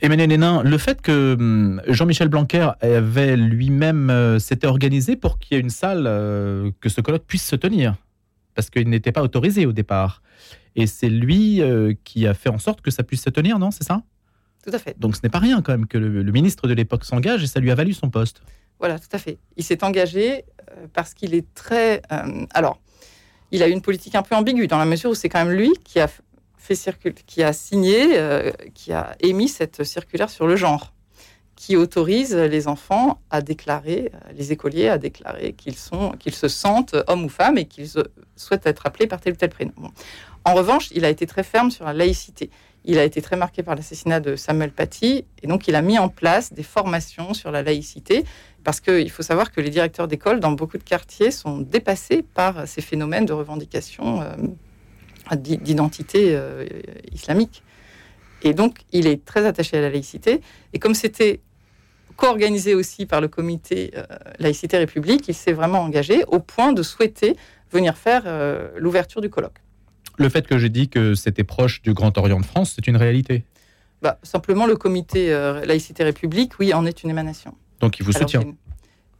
Emmanuel 0.03 0.33
Hénin, 0.33 0.65
le 0.65 0.79
fait 0.79 1.01
que 1.01 1.37
hum, 1.39 1.81
Jean-Michel 1.87 2.29
Blanquer 2.29 2.71
avait 2.81 3.37
lui-même 3.37 4.11
euh, 4.11 4.41
s'était 4.41 4.67
organisé 4.67 5.15
pour 5.15 5.39
qu'il 5.39 5.57
y 5.57 5.59
ait 5.59 5.63
une 5.63 5.71
salle, 5.71 6.07
euh, 6.09 6.73
que 6.81 6.89
ce 6.89 7.01
colloque 7.01 7.25
puisse 7.25 7.47
se 7.47 7.55
tenir, 7.55 7.95
parce 8.57 8.69
qu'il 8.69 8.89
n'était 8.91 9.13
pas 9.13 9.23
autorisé 9.23 9.65
au 9.65 9.73
départ. 9.73 10.21
Et 10.75 10.89
c'est 10.89 11.09
lui 11.09 11.63
euh, 11.63 11.95
qui 12.03 12.27
a 12.27 12.35
fait 12.35 12.49
en 12.49 12.59
sorte 12.59 12.81
que 12.81 12.91
ça 12.91 13.05
puisse 13.05 13.23
se 13.23 13.31
tenir, 13.31 13.61
non 13.61 13.71
C'est 13.71 13.85
ça? 13.85 14.03
Tout 14.65 14.75
à 14.75 14.79
fait. 14.81 14.99
Donc 14.99 15.15
ce 15.15 15.21
n'est 15.23 15.29
pas 15.29 15.39
rien 15.39 15.63
quand 15.63 15.71
même 15.71 15.87
que 15.87 15.99
le, 15.99 16.33
ministre 16.33 16.67
de 16.67 16.75
l'époque 16.75 17.05
s'engage 17.05 17.45
et 17.45 17.47
ça 17.47 17.61
lui 17.61 17.71
a 17.71 17.77
valu 17.77 17.93
son 17.93 18.11
poste. 18.11 18.43
Voilà, 18.81 18.99
tout 18.99 19.09
à 19.13 19.19
fait. 19.19 19.39
Il 19.57 19.63
s'est 19.63 19.85
engagé 19.85 20.45
parce 20.93 21.15
qu'il 21.15 21.35
est 21.35 21.47
très... 21.55 22.03
Alors, 22.55 22.81
il 23.53 23.63
a 23.63 23.69
une 23.69 23.83
politique 23.83 24.15
un 24.17 24.23
peu 24.23 24.35
ambiguë 24.35 24.67
dans 24.67 24.79
la 24.79 24.85
mesure 24.85 25.11
où 25.11 25.15
c'est 25.15 25.29
quand 25.29 25.45
même 25.45 25.55
lui 25.55 25.71
qui 25.85 26.01
a 26.01 26.09
fait 26.63 26.99
qui 27.27 27.43
a 27.43 27.53
signé, 27.53 28.19
qui 28.75 28.93
a 28.93 29.17
émis 29.21 29.49
cette 29.49 29.85
circulaire 29.85 30.31
sur 30.31 30.47
le 30.47 30.57
genre 30.57 30.93
qui 31.63 31.77
autorise 31.77 32.35
les 32.35 32.67
enfants 32.67 33.21
à 33.31 33.41
déclarer, 33.41 34.11
les 34.37 34.51
écoliers 34.51 34.89
à 34.89 34.99
déclarer 34.99 35.53
qu'ils 35.53 35.77
sont, 35.77 36.11
qu'ils 36.19 36.35
se 36.35 36.49
sentent 36.49 36.97
hommes 37.07 37.25
ou 37.25 37.29
femmes 37.29 37.57
et 37.57 37.67
qu'ils 37.67 37.91
souhaitent 38.35 38.67
être 38.67 38.85
appelés 38.85 39.07
par 39.07 39.21
tel 39.21 39.35
ou 39.35 39.37
tel 39.37 39.51
prénom. 39.51 39.73
En 40.45 40.55
revanche, 40.55 40.89
il 40.93 41.05
a 41.05 41.09
été 41.09 41.25
très 41.25 41.45
ferme 41.45 41.71
sur 41.71 41.85
la 41.85 41.93
laïcité. 41.93 42.51
il 42.85 42.99
a 42.99 43.05
été 43.05 43.23
très 43.23 43.37
marqué 43.37 43.63
par 43.63 43.77
l'assassinat 43.77 44.19
de 44.19 44.35
Samuel 44.35 44.73
Paty, 44.73 45.25
et 45.41 45.47
donc 45.47 45.69
il 45.69 45.77
a 45.77 45.83
mis 45.83 46.01
en 46.01 46.09
place 46.09 46.53
des 46.53 46.65
formations 46.65 47.33
sur 47.33 47.53
la 47.53 47.63
laïcité, 47.63 48.25
parce 48.65 48.81
qu'il 48.81 49.09
faut 49.09 49.23
savoir 49.23 49.53
que 49.53 49.61
les 49.61 49.71
directeurs 49.71 50.09
d'école 50.09 50.41
dans 50.41 50.51
beaucoup 50.51 50.79
de 50.79 50.83
quartiers 50.83 51.31
sont 51.31 51.59
dépassés 51.59 52.25
par 52.35 52.67
ces 52.67 52.81
phénomènes 52.81 53.25
de 53.25 53.33
revendication 53.33 54.23
euh, 54.23 54.35
d'identité 55.37 56.35
euh, 56.35 56.67
islamique. 57.13 57.63
Et 58.43 58.55
donc, 58.55 58.81
il 58.93 59.07
est 59.07 59.25
très 59.25 59.47
attaché 59.47 59.79
à 59.79 59.81
la 59.81 59.91
laïcité. 59.91 60.41
Et 60.73 60.79
comme 60.79 60.95
c'était 60.95 61.41
co-organisé 62.17 62.75
aussi 62.75 63.07
par 63.07 63.21
le 63.21 63.29
comité 63.29 63.93
euh, 63.97 64.05
Laïcité 64.39 64.79
République, 64.79 65.29
il 65.29 65.35
s'est 65.35 65.53
vraiment 65.53 65.81
engagé 65.81 66.25
au 66.27 66.41
point 66.41 66.73
de 66.73 66.83
souhaiter 66.83 67.37
venir 67.71 67.97
faire 67.97 68.25
l'ouverture 68.77 69.23
du 69.23 69.31
colloque. 69.31 69.57
Le 70.19 70.29
fait 70.29 70.47
que 70.47 70.59
j'ai 70.59 70.69
dit 70.69 70.91
que 70.91 71.15
c'était 71.15 71.43
proche 71.45 71.81
du 71.81 71.95
Grand 71.95 72.19
Orient 72.19 72.39
de 72.39 72.45
France, 72.45 72.75
c'est 72.77 72.87
une 72.87 72.99
réalité? 72.99 73.45
Bah, 74.03 74.19
Simplement, 74.23 74.67
le 74.67 74.77
comité 74.77 75.31
Laïcité 75.65 76.05
République, 76.05 76.59
oui, 76.61 76.75
en 76.75 76.85
est 76.85 77.03
une 77.03 77.09
émanation. 77.09 77.55
Donc 77.81 77.99
il 77.99 78.05
vous 78.05 78.13
soutient? 78.13 78.43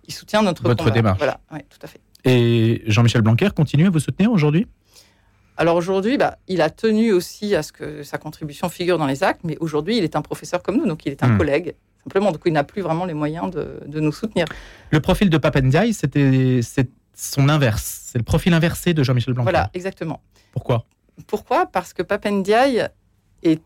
Il 0.07 0.13
soutient 0.13 0.43
notre 0.43 0.65
Votre 0.65 0.91
démarche. 0.91 1.17
Voilà, 1.17 1.41
oui, 1.51 1.61
tout 1.71 1.79
à 1.81 1.87
fait. 1.87 2.01
Et 2.25 2.83
Jean-Michel 2.87 3.23
Blanquer 3.23 3.49
continue 3.55 3.87
à 3.87 3.91
vous 3.91 4.01
soutenir 4.01 4.31
aujourd'hui? 4.31 4.67
Alors 5.63 5.77
aujourd'hui, 5.77 6.19
bah, 6.19 6.39
il 6.49 6.61
a 6.61 6.71
tenu 6.71 7.13
aussi 7.13 7.55
à 7.55 7.63
ce 7.63 7.71
que 7.71 8.03
sa 8.03 8.19
contribution 8.19 8.69
figure 8.69 8.99
dans 8.99 9.07
les 9.07 9.23
actes, 9.23 9.43
mais 9.45 9.57
aujourd'hui, 9.61 9.97
il 9.97 10.03
est 10.03 10.17
un 10.17 10.21
professeur 10.21 10.61
comme 10.61 10.77
nous, 10.77 10.87
donc 10.87 11.07
il 11.07 11.13
est 11.13 11.23
un 11.23 11.29
hmm. 11.29 11.39
collègue, 11.39 11.75
simplement. 12.03 12.33
Donc 12.33 12.43
il 12.47 12.53
n'a 12.53 12.65
plus 12.65 12.83
vraiment 12.83 13.05
les 13.05 13.15
moyens 13.15 13.49
de, 13.53 14.01
nous 14.01 14.11
soutenir. 14.11 14.47
Le 14.91 14.99
profil 14.99 15.31
de 15.31 15.39
Papendiaï, 15.39 15.95
c'était 15.95 16.61
son 17.15 17.49
inverse. 17.49 18.09
C'est 18.11 18.19
le 18.19 18.25
profil 18.25 18.53
inversé 18.55 18.93
de 18.93 19.05
Jean-Michel 19.05 19.35
Blanquer. 19.35 19.53
Voilà, 19.53 19.71
exactement. 19.73 20.21
Pourquoi? 20.51 20.85
Pourquoi? 21.29 21.67
Parce 21.67 21.93
que 21.93 22.03
Papendiaï 22.03 22.89
est, 23.45 23.63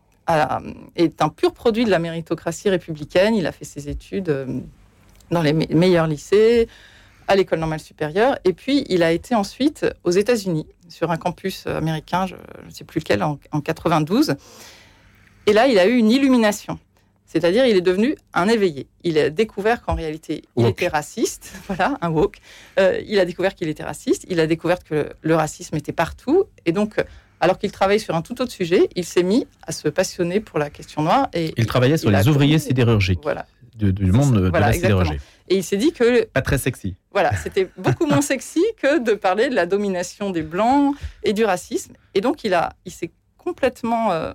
est 0.95 1.21
un 1.23 1.29
pur 1.29 1.51
produit 1.51 1.83
de 1.83 1.89
la 1.89 1.97
méritocratie 1.97 2.69
républicaine. 2.69 3.33
Il 3.33 3.47
a 3.47 3.51
fait 3.51 3.65
ses 3.65 3.89
études 3.89 4.29
euh, 4.29 4.59
dans 5.31 5.41
les 5.41 5.53
meilleurs 5.53 6.05
lycées, 6.05 6.67
à 7.27 7.35
l'école 7.35 7.57
normale 7.57 7.79
supérieure. 7.79 8.37
Et 8.45 8.53
puis, 8.53 8.85
il 8.87 9.01
a 9.01 9.11
été 9.11 9.33
ensuite 9.33 9.87
aux 10.03 10.11
États-Unis, 10.11 10.67
sur 10.89 11.11
un 11.11 11.17
campus 11.17 11.67
américain, 11.67 12.25
je 12.25 12.35
ne 12.65 12.71
sais 12.71 12.83
plus 12.83 12.99
lequel, 12.99 13.23
en, 13.23 13.37
92. 13.61 14.35
Et 15.45 15.53
là, 15.53 15.67
il 15.67 15.79
a 15.79 15.87
eu 15.87 15.95
une 15.95 16.11
illumination. 16.11 16.79
C'est-à-dire, 17.25 17.65
il 17.65 17.75
est 17.75 17.81
devenu 17.81 18.15
un 18.33 18.47
éveillé. 18.47 18.87
Il 19.03 19.17
a 19.17 19.29
découvert 19.29 19.81
qu'en 19.81 19.95
réalité, 19.95 20.43
il 20.55 20.65
était 20.65 20.87
raciste. 20.87 21.53
Voilà, 21.67 21.97
un 22.01 22.09
woke. 22.09 22.37
Euh, 22.79 23.01
il 23.05 23.19
a 23.19 23.25
découvert 23.25 23.53
qu'il 23.53 23.67
était 23.67 23.83
raciste. 23.83 24.25
Il 24.29 24.39
a 24.39 24.47
découvert 24.47 24.81
que 24.83 25.09
le 25.21 25.35
racisme 25.35 25.75
était 25.75 25.91
partout. 25.91 26.45
Et 26.65 26.71
donc, 26.71 27.03
alors 27.41 27.57
qu'il 27.57 27.71
travaillait 27.71 27.99
sur 27.99 28.15
un 28.15 28.21
tout 28.21 28.41
autre 28.41 28.51
sujet, 28.51 28.87
il 28.95 29.03
s'est 29.03 29.23
mis 29.23 29.45
à 29.63 29.73
se 29.73 29.89
passionner 29.89 30.39
pour 30.39 30.57
la 30.57 30.69
question 30.69 31.01
noire. 31.01 31.27
Et 31.33 31.53
il 31.57 31.65
travaillait 31.65 31.97
sur 31.97 32.09
les 32.09 32.27
ouvriers 32.29 32.59
sidérurgiques. 32.59 33.19
Voilà 33.21 33.45
du 33.77 34.11
monde 34.11 34.51
de 34.51 34.57
la 34.57 34.73
sidérurgie. 34.73 35.19
Et 35.49 35.57
il 35.57 35.63
s'est 35.63 35.77
dit 35.77 35.91
que... 35.91 36.25
Pas 36.25 36.41
très 36.41 36.57
sexy. 36.57 36.95
Voilà, 37.11 37.35
c'était 37.35 37.69
beaucoup 37.77 38.05
moins 38.05 38.21
sexy 38.21 38.63
que 38.81 38.99
de 38.99 39.13
parler 39.13 39.49
de 39.49 39.55
la 39.55 39.65
domination 39.65 40.31
des 40.31 40.43
Blancs 40.43 40.95
et 41.23 41.33
du 41.33 41.45
racisme. 41.45 41.93
Et 42.13 42.21
donc, 42.21 42.43
il, 42.43 42.53
a, 42.53 42.73
il 42.85 42.91
s'est 42.91 43.11
complètement 43.37 44.11
euh, 44.11 44.33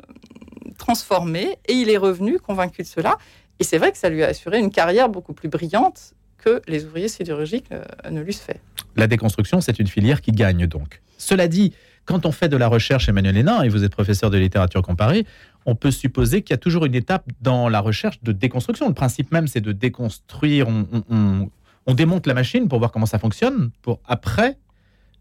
transformé 0.79 1.59
et 1.67 1.75
il 1.75 1.91
est 1.91 1.99
revenu 1.99 2.39
convaincu 2.39 2.83
de 2.83 2.87
cela. 2.87 3.19
Et 3.61 3.65
c'est 3.65 3.79
vrai 3.79 3.93
que 3.93 3.99
ça 3.99 4.09
lui 4.09 4.23
a 4.23 4.29
assuré 4.29 4.59
une 4.59 4.71
carrière 4.71 5.09
beaucoup 5.09 5.35
plus 5.35 5.49
brillante 5.49 6.15
que 6.39 6.61
les 6.67 6.85
ouvriers 6.85 7.09
sidérurgiques 7.09 7.71
euh, 7.73 7.85
ne 8.11 8.23
l'eussent 8.23 8.41
fait. 8.41 8.61
La 8.97 9.07
déconstruction, 9.07 9.61
c'est 9.61 9.79
une 9.79 9.87
filière 9.87 10.21
qui 10.21 10.33
gagne 10.33 10.67
donc. 10.67 11.01
Cela 11.19 11.47
dit, 11.47 11.73
quand 12.05 12.27
on 12.27 12.33
fait 12.33 12.49
de 12.49 12.57
la 12.57 12.67
recherche, 12.67 13.09
Emmanuel 13.09 13.37
Hénin, 13.37 13.63
et 13.63 13.69
vous 13.69 13.85
êtes 13.85 13.93
professeur 13.93 14.31
de 14.31 14.39
littérature 14.39 14.83
comparée, 14.83 15.25
on 15.67 15.75
peut 15.75 15.91
supposer 15.91 16.43
qu'il 16.43 16.53
y 16.53 16.55
a 16.55 16.59
toujours 16.59 16.85
une 16.85 16.95
étape 16.95 17.25
dans 17.41 17.69
la 17.69 17.81
recherche 17.81 18.21
de 18.23 18.33
déconstruction. 18.33 18.89
Le 18.89 18.95
principe 18.95 19.33
même, 19.33 19.47
c'est 19.47 19.61
de 19.61 19.73
déconstruire, 19.73 20.69
on, 20.69 21.95
démonte 21.95 22.27
la 22.27 22.35
machine 22.35 22.69
pour 22.69 22.79
voir 22.79 22.93
comment 22.93 23.07
ça 23.07 23.19
fonctionne, 23.19 23.71
pour 23.83 24.01
après 24.07 24.57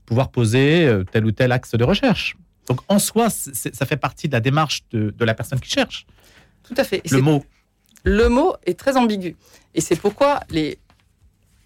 pouvoir 0.05 0.29
poser 0.29 0.85
euh, 0.85 1.03
tel 1.03 1.25
ou 1.25 1.31
tel 1.31 1.51
axe 1.51 1.75
de 1.75 1.83
recherche. 1.83 2.37
Donc 2.67 2.79
en 2.87 2.99
soi, 2.99 3.29
ça 3.29 3.85
fait 3.85 3.97
partie 3.97 4.27
de 4.27 4.33
la 4.33 4.39
démarche 4.39 4.83
de, 4.91 5.13
la 5.19 5.33
personne 5.33 5.59
qui 5.59 5.69
cherche. 5.69 6.05
Tout 6.63 6.75
à 6.77 6.83
fait. 6.83 7.01
le 7.11 7.21
mot. 7.21 7.43
Le 8.03 8.29
mot 8.29 8.55
est 8.65 8.77
très 8.79 8.97
ambigu. 8.97 9.35
Et 9.75 9.81
c'est 9.81 9.95
pourquoi 9.95 10.41
les 10.49 10.79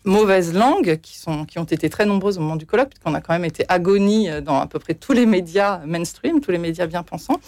mauvaises 0.04 0.54
langues, 0.54 1.00
qui, 1.02 1.18
sont, 1.18 1.46
qui 1.46 1.60
ont 1.60 1.64
été 1.64 1.90
très 1.90 2.06
nombreuses 2.06 2.38
au 2.38 2.42
moment 2.42 2.56
du 2.56 2.66
colloque, 2.66 2.90
puisqu'on 2.90 3.14
a 3.14 3.22
quand 3.22 3.34
même 3.34 3.46
été 3.46 3.66
agonie 3.68 4.30
dans 4.42 4.60
à 4.60 4.68
peu 4.68 4.80
près 4.80 4.94
tous 4.94 5.14
les 5.14 5.26
médias 5.26 5.80
mainstream, 5.86 6.42
tous 6.42 6.52
les 6.52 6.58
médias 6.58 6.86
bien 6.86 7.04
pensants, 7.04 7.40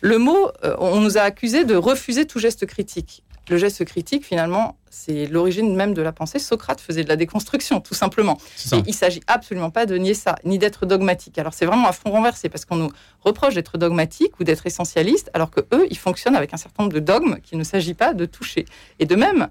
le 0.00 0.18
mot, 0.18 0.50
euh, 0.64 0.76
on 0.78 1.00
nous 1.00 1.18
a 1.18 1.22
accusé 1.22 1.64
de 1.64 1.74
refuser 1.74 2.26
tout 2.26 2.38
geste 2.38 2.66
critique. 2.66 3.22
Le 3.48 3.58
geste 3.58 3.84
critique, 3.84 4.24
finalement, 4.24 4.76
c'est 4.90 5.26
l'origine 5.26 5.76
même 5.76 5.94
de 5.94 6.02
la 6.02 6.10
pensée. 6.10 6.40
Socrate 6.40 6.80
faisait 6.80 7.04
de 7.04 7.08
la 7.08 7.14
déconstruction, 7.14 7.80
tout 7.80 7.94
simplement. 7.94 8.38
Et 8.72 8.82
il 8.88 8.94
s'agit 8.94 9.20
absolument 9.28 9.70
pas 9.70 9.86
de 9.86 9.96
nier 9.96 10.14
ça, 10.14 10.34
ni 10.44 10.58
d'être 10.58 10.84
dogmatique. 10.84 11.38
Alors 11.38 11.54
c'est 11.54 11.64
vraiment 11.64 11.86
à 11.86 11.92
fond 11.92 12.10
renversé, 12.10 12.48
parce 12.48 12.64
qu'on 12.64 12.76
nous 12.76 12.90
reproche 13.20 13.54
d'être 13.54 13.78
dogmatique 13.78 14.40
ou 14.40 14.44
d'être 14.44 14.66
essentialiste, 14.66 15.30
alors 15.32 15.50
que 15.50 15.60
eux, 15.72 15.86
ils 15.90 15.98
fonctionnent 15.98 16.34
avec 16.34 16.54
un 16.54 16.56
certain 16.56 16.82
nombre 16.82 16.94
de 16.94 17.00
dogmes 17.00 17.38
qu'il 17.40 17.56
ne 17.56 17.64
s'agit 17.64 17.94
pas 17.94 18.14
de 18.14 18.26
toucher. 18.26 18.64
Et 18.98 19.06
de 19.06 19.14
même, 19.14 19.48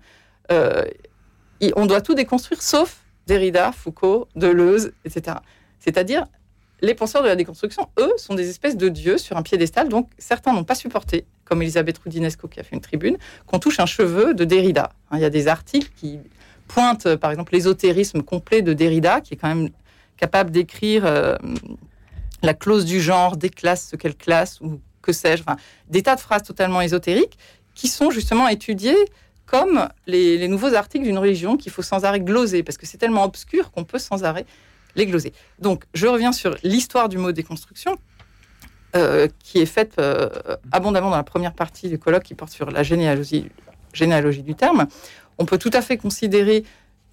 euh, 0.52 0.84
on 1.78 1.86
doit 1.86 2.02
tout 2.02 2.16
déconstruire, 2.16 2.62
sauf 2.62 2.98
Derrida, 3.28 3.72
Foucault, 3.72 4.28
Deleuze, 4.36 4.92
etc. 5.06 5.38
C'est-à-dire 5.80 6.26
les 6.82 6.94
penseurs 6.94 7.24
de 7.24 7.28
la 7.28 7.36
déconstruction, 7.36 7.90
eux, 8.00 8.12
sont 8.18 8.36
des 8.36 8.50
espèces 8.50 8.78
de 8.78 8.90
dieux 8.90 9.18
sur 9.18 9.38
un 9.38 9.44
piédestal, 9.44 9.90
donc 9.90 10.10
certains 10.18 10.54
n'ont 10.54 10.64
pas 10.64 10.76
supporté, 10.76 11.26
comme 11.46 11.62
Elisabeth 11.62 11.98
Roudinesco 12.00 12.48
qui 12.48 12.60
a 12.60 12.64
fait 12.64 12.76
une 12.76 12.82
tribune, 12.82 13.18
qu'on 13.46 13.60
touche 13.60 13.80
un 13.80 13.86
cheveu 13.86 14.34
de 14.34 14.44
Derrida. 14.44 14.92
Hein, 15.12 15.18
il 15.18 15.22
y 15.22 15.26
a 15.26 15.30
des 15.30 15.48
articles 15.48 15.92
qui 15.96 16.20
pointent, 16.68 17.16
par 17.16 17.32
exemple, 17.32 17.54
l'ésotérisme 17.54 18.22
complet 18.22 18.62
de 18.62 18.74
Derrida, 18.74 19.22
qui 19.22 19.36
est 19.36 19.38
quand 19.38 19.48
même 19.48 19.70
capable 20.18 20.52
d'écrire 20.52 21.06
euh, 21.06 21.36
la 22.42 22.54
clause 22.54 22.86
du 22.86 23.02
genre, 23.02 23.38
des 23.38 23.50
classes, 23.50 23.90
ce 23.92 23.96
qu'elle 23.96 24.16
classe, 24.16 24.60
ou 24.62 24.80
que 25.02 25.14
sais-je, 25.14 25.44
des 25.90 26.04
tas 26.04 26.16
de 26.16 26.22
phrases 26.22 26.44
totalement 26.44 26.82
ésotériques 26.82 27.38
qui 27.74 27.88
sont 27.88 28.10
justement 28.10 28.48
étudiées 28.48 28.98
comme 29.46 29.88
les, 30.08 30.38
les 30.38 30.48
nouveaux 30.48 30.74
articles 30.74 31.06
d'une 31.06 31.20
religion 31.20 31.56
qu'il 31.58 31.72
faut 31.72 31.84
sans 31.84 32.04
arrêt 32.04 32.20
gloser, 32.20 32.64
parce 32.64 32.78
que 32.78 32.88
c'est 32.88 32.98
tellement 32.98 33.24
obscur 33.24 33.72
qu'on 33.72 33.84
peut 33.84 34.00
sans 34.00 34.24
arrêt 34.24 34.46
les 34.96 35.06
glosser. 35.06 35.34
Donc, 35.60 35.84
je 35.94 36.08
reviens 36.08 36.32
sur 36.32 36.56
l'histoire 36.64 37.10
du 37.10 37.18
mot 37.18 37.32
déconstruction, 37.32 37.98
euh, 38.96 39.28
qui 39.44 39.60
est 39.60 39.66
faite 39.66 39.96
euh, 40.00 40.30
abondamment 40.72 41.10
dans 41.10 41.18
la 41.18 41.24
première 41.24 41.54
partie 41.54 41.90
du 41.90 42.00
colloque 42.00 42.24
qui 42.24 42.34
porte 42.34 42.54
sur 42.54 42.72
la 42.72 42.82
généalogie, 42.82 43.52
du 44.42 44.56
terme. 44.56 44.88
On 45.38 45.44
peut 45.44 45.58
tout 45.58 45.72
à 45.74 45.82
fait 45.82 45.98
considérer 45.98 46.64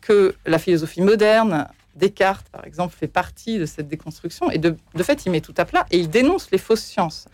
que 0.00 0.36
la 0.46 0.60
philosophie 0.60 1.00
moderne, 1.00 1.66
Descartes, 1.96 2.48
par 2.50 2.64
exemple, 2.64 2.94
fait 2.96 3.08
partie 3.08 3.58
de 3.58 3.66
cette 3.66 3.88
déconstruction, 3.88 4.48
et 4.52 4.58
de, 4.58 4.76
fait, 5.02 5.26
il 5.26 5.32
met 5.32 5.40
tout 5.40 5.54
à 5.56 5.64
plat 5.64 5.84
et 5.90 5.98
il 5.98 6.08
dénonce 6.08 6.52
les 6.52 6.58
fausses 6.58 6.84
sciences, 6.84 7.26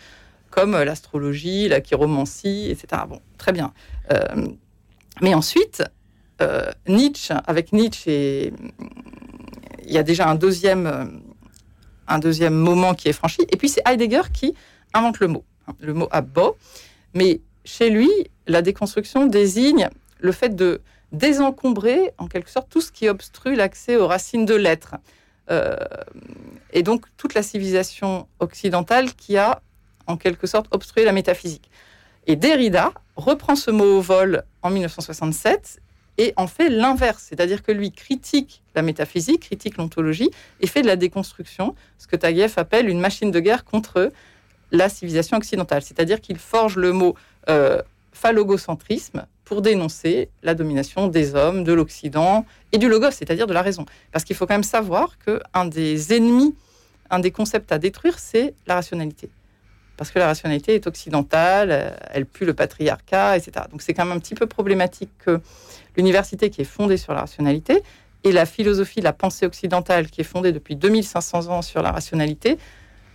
comme 0.49 0.73
l'astrologie, 0.73 1.69
la 1.69 1.83
chiromancie, 1.83 2.71
etc. 2.71 3.03
Bon, 3.07 3.21
très 3.37 3.53
bien. 3.53 3.75
Euh, 4.13 4.49
mais 5.21 5.35
ensuite, 5.35 5.85
Nietzsche, 6.87 7.35
avec 7.47 7.73
Nietzsche 7.75 8.11
et 8.11 8.53
il 9.89 9.95
y 9.95 9.99
a 9.99 10.03
déjà 10.03 10.29
un 10.29 10.35
deuxième, 10.35 10.87
euh, 10.87 11.05
un 12.07 12.19
deuxième 12.19 12.55
moment 12.55 12.95
qui 12.95 13.09
est 13.09 13.13
franchi. 13.13 13.43
Et 13.51 13.57
puis 13.57 13.69
c'est 13.69 13.83
Heidegger 13.87 14.23
qui 14.33 14.55
invente 14.95 15.19
le 15.21 15.29
mot. 15.29 15.45
Le 15.81 15.95
mot 15.95 16.09
beau. 16.23 16.57
Mais 17.15 17.41
chez 17.65 17.91
lui, 17.91 18.11
la 18.47 18.63
déconstruction 18.63 19.27
désigne 19.27 19.89
le 20.21 20.33
fait 20.33 20.55
de 20.55 20.81
désencombrer, 21.13 22.13
en 22.19 22.27
quelque 22.27 22.51
sorte, 22.51 22.69
tout 22.69 22.81
ce 22.81 22.93
qui 22.93 23.09
obstrue 23.09 23.55
l'accès 23.55 23.97
aux 23.97 24.07
racines 24.07 24.45
de 24.45 24.55
l'être. 24.55 24.97
Euh, 25.51 25.77
et 26.73 26.83
donc 26.83 27.07
toute 27.17 27.35
la 27.35 27.43
civilisation 27.43 28.27
occidentale 28.41 29.15
qui 29.15 29.37
a, 29.39 29.63
en 30.07 30.17
quelque 30.17 30.47
sorte, 30.47 30.67
obstrué 30.71 31.05
la 31.05 31.13
métaphysique. 31.13 31.71
Et 32.27 32.37
Derrida 32.37 32.93
reprend 33.17 33.57
ce 33.57 33.71
mot 33.71 33.99
au 33.99 34.01
vol 34.03 34.43
en 34.63 34.71
1967 34.71 35.81
et 36.19 36.35
en 36.37 36.47
fait 36.47 36.69
l'inverse, 36.69 37.27
c'est-à-dire 37.29 37.63
que 37.63 37.73
lui 37.73 37.93
critique 37.93 38.63
la 38.75 38.83
métaphysique, 38.83 39.41
critique 39.41 39.77
l'ontologie 39.77 40.31
et 40.61 40.67
fait 40.67 40.83
de 40.83 40.87
la 40.87 40.97
déconstruction, 40.97 41.75
ce 41.97 42.07
que 42.07 42.17
Taguieff 42.17 42.59
appelle 42.59 42.89
une 42.89 43.01
machine 43.01 43.31
de 43.31 43.41
guerre 43.41 43.65
contre 43.65 44.13
la 44.73 44.89
civilisation 44.89 45.37
occidentale, 45.37 45.83
c'est-à-dire 45.83 46.21
qu'il 46.21 46.39
forge 46.39 46.77
le 46.77 46.93
mot 46.93 47.15
euh, 47.49 47.81
phallogocentrisme 48.13 49.27
pour 49.45 49.63
dénoncer 49.63 50.29
la 50.43 50.55
domination 50.55 51.09
des 51.09 51.35
hommes, 51.35 51.65
de 51.65 51.73
l'Occident 51.73 52.45
et 52.73 52.79
du 52.79 52.89
logos, 52.89 53.13
c'est-à-dire 53.13 53.47
de 53.47 53.55
la 53.55 53.63
raison. 53.63 53.87
Parce 54.13 54.25
qu'il 54.25 54.37
faut 54.37 54.47
quand 54.47 54.55
même 54.55 54.63
savoir 54.63 55.17
qu'un 55.25 55.65
des 55.65 56.13
ennemis, 56.13 56.55
un 57.09 57.21
des 57.21 57.31
concepts 57.31 57.73
à 57.73 57.79
détruire, 57.79 58.19
c'est 58.19 58.53
la 58.67 58.75
rationalité 58.75 59.31
parce 59.99 60.13
que 60.13 60.21
la 60.21 60.27
rationalité 60.27 60.77
est 60.77 60.87
occidentale, 60.87 61.99
elle 62.13 62.25
pue 62.25 62.47
le 62.47 62.55
patriarcat, 62.55 63.37
etc. 63.37 63.67
Donc 63.71 63.83
c'est 63.83 63.93
quand 63.95 64.07
même 64.07 64.17
un 64.17 64.21
petit 64.21 64.37
peu 64.37 64.47
problématique 64.47 65.11
que 65.19 65.41
l'université 65.99 66.49
qui 66.49 66.63
est 66.63 66.65
fondée 66.79 66.97
sur 66.97 67.13
la 67.13 67.21
rationalité 67.21 67.83
et 68.25 68.33
la 68.33 68.47
philosophie, 68.47 69.01
la 69.01 69.13
pensée 69.13 69.45
occidentale 69.47 70.09
qui 70.09 70.21
est 70.23 70.25
fondée 70.25 70.53
depuis 70.53 70.77
2500 70.77 71.49
ans 71.51 71.63
sur 71.63 71.83
la 71.83 71.93
rationalité 71.93 72.57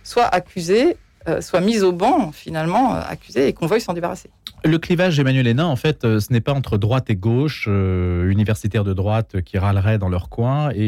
soit 0.02 0.24
accusée 0.26 0.96
euh, 1.26 1.40
soit 1.40 1.62
mise 1.62 1.82
au 1.82 1.92
banc, 1.92 2.32
finalement, 2.32 2.94
euh, 2.94 3.00
accusée, 3.08 3.48
et 3.48 3.54
qu'on 3.54 3.66
veuille 3.66 3.80
s'en 3.80 3.94
débarrasser. 3.94 4.28
Le 4.62 4.76
clivage 4.76 5.18
Emmanuel 5.18 5.46
Hénin, 5.46 5.64
en 5.64 5.74
fait, 5.76 6.04
euh, 6.04 6.20
ce 6.20 6.30
n'est 6.30 6.42
pas 6.42 6.52
entre 6.52 6.76
droite 6.76 7.08
et 7.08 7.16
gauche, 7.16 7.64
euh, 7.66 8.28
universitaires 8.30 8.84
de 8.84 8.92
droite 8.92 9.40
qui 9.40 9.56
râleraient 9.56 9.96
dans 9.96 10.10
leur 10.10 10.28
coin 10.28 10.68
et, 10.74 10.82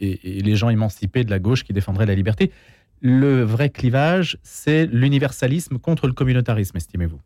et- 0.00 0.38
et 0.38 0.42
les 0.42 0.56
gens 0.56 0.70
émancipés 0.70 1.22
de 1.22 1.30
la 1.30 1.38
gauche 1.38 1.62
qui 1.62 1.72
défendraient 1.72 2.06
la 2.06 2.16
liberté. 2.16 2.50
Le 3.00 3.44
vrai 3.44 3.70
clivage, 3.70 4.38
c'est 4.42 4.86
l'universalisme 4.86 5.78
contre 5.78 6.08
le 6.08 6.14
communautarisme, 6.14 6.76
estimez-vous? 6.76 7.20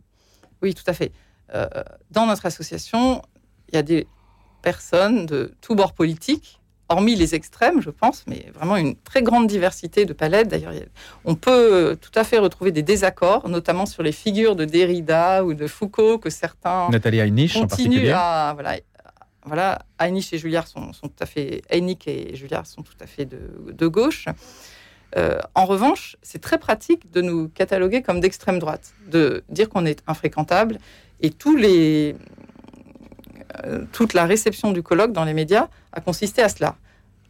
Oui, 0.60 0.74
tout 0.74 0.84
à 0.86 0.92
fait. 0.92 1.12
Euh, 1.54 1.66
dans 2.10 2.26
notre 2.26 2.44
association, 2.44 3.22
il 3.72 3.76
y 3.76 3.78
a 3.78 3.82
des 3.82 4.06
personnes 4.62 5.26
de 5.26 5.54
tous 5.60 5.74
bords 5.74 5.94
politiques, 5.94 6.60
hormis 6.88 7.14
les 7.14 7.34
extrêmes, 7.34 7.80
je 7.80 7.90
pense, 7.90 8.24
mais 8.26 8.46
vraiment 8.52 8.76
une 8.76 8.96
très 8.96 9.22
grande 9.22 9.46
diversité 9.46 10.04
de 10.04 10.12
palettes. 10.12 10.48
D'ailleurs, 10.48 10.72
on 11.24 11.34
peut 11.36 11.96
tout 12.00 12.10
à 12.14 12.24
fait 12.24 12.38
retrouver 12.38 12.72
des 12.72 12.82
désaccords, 12.82 13.48
notamment 13.48 13.86
sur 13.86 14.02
les 14.02 14.12
figures 14.12 14.56
de 14.56 14.64
Derrida 14.64 15.44
ou 15.44 15.54
de 15.54 15.66
Foucault, 15.66 16.18
que 16.18 16.30
certains 16.30 16.88
Nathalie 16.90 17.20
Heinisch 17.20 17.56
en 17.56 17.66
continuent 17.66 17.90
particulier. 17.90 18.10
à... 18.10 18.52
Voilà, 18.54 18.80
voilà, 19.44 19.78
Heinrich 19.98 20.32
et 20.32 20.38
Julliard 20.38 20.66
sont, 20.66 20.92
sont 20.92 21.08
tout 21.08 21.22
à 21.22 21.26
fait... 21.26 21.62
Heinrich 21.70 22.06
et 22.06 22.34
Julliard 22.36 22.66
sont 22.66 22.82
tout 22.82 22.98
à 23.00 23.06
fait 23.06 23.24
de, 23.24 23.72
de 23.72 23.86
gauche. 23.86 24.26
Euh, 25.16 25.40
en 25.54 25.64
revanche, 25.64 26.16
c'est 26.22 26.40
très 26.40 26.58
pratique 26.58 27.10
de 27.10 27.22
nous 27.22 27.48
cataloguer 27.48 28.02
comme 28.02 28.20
d'extrême 28.20 28.58
droite, 28.58 28.92
de 29.08 29.42
dire 29.48 29.68
qu'on 29.68 29.86
est 29.86 30.02
infréquentable 30.06 30.78
et 31.20 31.30
tous 31.30 31.56
les, 31.56 32.16
toute 33.92 34.14
la 34.14 34.26
réception 34.26 34.72
du 34.72 34.82
colloque 34.82 35.12
dans 35.12 35.24
les 35.24 35.34
médias 35.34 35.68
a 35.92 36.00
consisté 36.00 36.42
à 36.42 36.48
cela, 36.48 36.76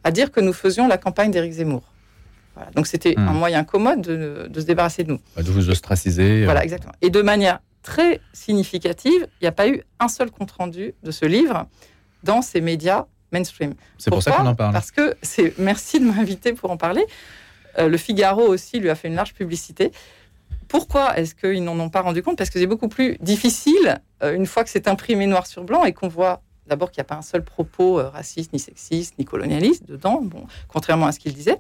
à 0.04 0.10
dire 0.10 0.30
que 0.32 0.40
nous 0.40 0.52
faisions 0.52 0.88
la 0.88 0.98
campagne 0.98 1.30
d'Éric 1.30 1.52
Zemmour. 1.52 1.82
Voilà. 2.54 2.70
Donc 2.72 2.86
c'était 2.86 3.14
Hmm. 3.16 3.28
un 3.28 3.32
moyen 3.32 3.64
commode 3.64 4.02
de, 4.02 4.48
de 4.50 4.60
se 4.60 4.66
débarrasser 4.66 5.04
de 5.04 5.12
nous. 5.12 5.20
Bah, 5.36 5.42
De 5.42 5.50
vous 5.50 5.70
ostraciser. 5.70 6.42
euh, 6.42 6.44
Voilà, 6.44 6.62
exactement. 6.64 6.92
Et 7.00 7.10
de 7.10 7.22
manière 7.22 7.60
très 7.82 8.20
significative, 8.32 9.26
il 9.40 9.44
n'y 9.44 9.48
a 9.48 9.52
pas 9.52 9.68
eu 9.68 9.82
un 9.98 10.08
seul 10.08 10.30
compte 10.30 10.50
rendu 10.50 10.94
de 11.02 11.10
ce 11.10 11.24
livre 11.26 11.66
dans 12.24 12.42
ces 12.42 12.60
médias 12.60 13.06
mainstream. 13.32 13.74
C'est 13.96 14.10
pour 14.10 14.22
ça 14.22 14.32
qu'on 14.32 14.46
en 14.46 14.54
parle. 14.54 14.72
Parce 14.72 14.90
que 14.90 15.14
c'est. 15.22 15.54
Merci 15.58 16.00
de 16.00 16.04
m'inviter 16.06 16.52
pour 16.52 16.70
en 16.70 16.76
parler. 16.76 17.04
Euh, 17.78 17.88
le 17.88 17.96
Figaro 17.96 18.42
aussi 18.42 18.80
lui 18.80 18.90
a 18.90 18.96
fait 18.96 19.06
une 19.08 19.14
large 19.14 19.32
publicité. 19.32 19.92
Pourquoi 20.70 21.18
est-ce 21.18 21.34
qu'ils 21.34 21.64
n'en 21.64 21.78
ont 21.80 21.90
pas 21.90 22.00
rendu 22.00 22.22
compte? 22.22 22.38
Parce 22.38 22.48
que 22.48 22.60
c'est 22.60 22.66
beaucoup 22.68 22.88
plus 22.88 23.18
difficile 23.20 24.00
euh, 24.22 24.36
une 24.36 24.46
fois 24.46 24.62
que 24.62 24.70
c'est 24.70 24.86
imprimé 24.86 25.26
noir 25.26 25.48
sur 25.48 25.64
blanc 25.64 25.84
et 25.84 25.92
qu'on 25.92 26.06
voit 26.06 26.42
d'abord 26.68 26.92
qu'il 26.92 27.00
n'y 27.00 27.06
a 27.06 27.08
pas 27.08 27.16
un 27.16 27.22
seul 27.22 27.44
propos 27.44 27.98
euh, 27.98 28.08
raciste, 28.08 28.52
ni 28.52 28.60
sexiste, 28.60 29.14
ni 29.18 29.24
colonialiste 29.24 29.84
dedans, 29.84 30.22
contrairement 30.68 31.06
à 31.06 31.12
ce 31.12 31.18
qu'il 31.18 31.34
disait. 31.34 31.58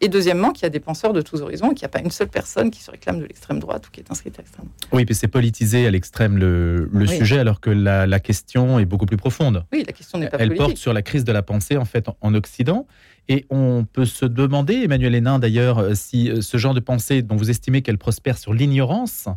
Et 0.00 0.08
deuxièmement, 0.08 0.50
qu'il 0.50 0.64
y 0.64 0.66
a 0.66 0.70
des 0.70 0.80
penseurs 0.80 1.12
de 1.12 1.22
tous 1.22 1.40
horizons 1.40 1.70
et 1.70 1.74
qu'il 1.74 1.82
n'y 1.84 1.86
a 1.86 1.88
pas 1.88 2.00
une 2.00 2.10
seule 2.10 2.28
personne 2.28 2.70
qui 2.70 2.82
se 2.82 2.90
réclame 2.90 3.18
de 3.20 3.24
l'extrême 3.24 3.58
droite 3.60 3.86
ou 3.86 3.90
qui 3.90 4.00
est 4.00 4.10
inscrite 4.10 4.38
à 4.38 4.42
l'extrême 4.42 4.66
droite. 4.66 4.88
Oui, 4.92 5.04
puis 5.04 5.14
c'est 5.14 5.28
politisé 5.28 5.86
à 5.86 5.90
l'extrême 5.90 6.36
le, 6.36 6.90
le 6.92 7.06
Oui. 7.06 7.16
sujet, 7.16 7.38
alors 7.38 7.60
que 7.60 7.70
la, 7.70 8.06
la 8.06 8.20
question 8.20 8.78
est 8.78 8.84
beaucoup 8.84 9.06
plus 9.06 9.16
profonde. 9.16 9.64
Oui, 9.72 9.84
la 9.86 9.92
question 9.92 10.18
n'est 10.18 10.28
pas 10.28 10.36
Elle 10.38 10.48
politique. 10.48 10.66
porte 10.66 10.76
sur 10.78 10.92
la 10.92 11.02
crise 11.02 11.24
de 11.24 11.32
la 11.32 11.42
pensée 11.42 11.76
en 11.76 11.84
fait 11.84 12.08
en, 12.08 12.16
en 12.20 12.34
Occident. 12.34 12.86
Et 13.28 13.46
on 13.48 13.86
peut 13.90 14.04
se 14.04 14.26
demander, 14.26 14.74
Emmanuel 14.82 15.14
Hénin 15.14 15.38
d'ailleurs, 15.38 15.78
euh, 15.78 15.94
si 15.94 16.28
euh, 16.28 16.42
ce 16.42 16.58
genre 16.58 16.74
de 16.74 16.80
pensée 16.80 17.22
dont 17.22 17.36
vous 17.36 17.48
estimez 17.48 17.80
qu'elle 17.80 17.96
prospère 17.96 18.36
sur 18.36 18.52
l'ignorance, 18.52 19.28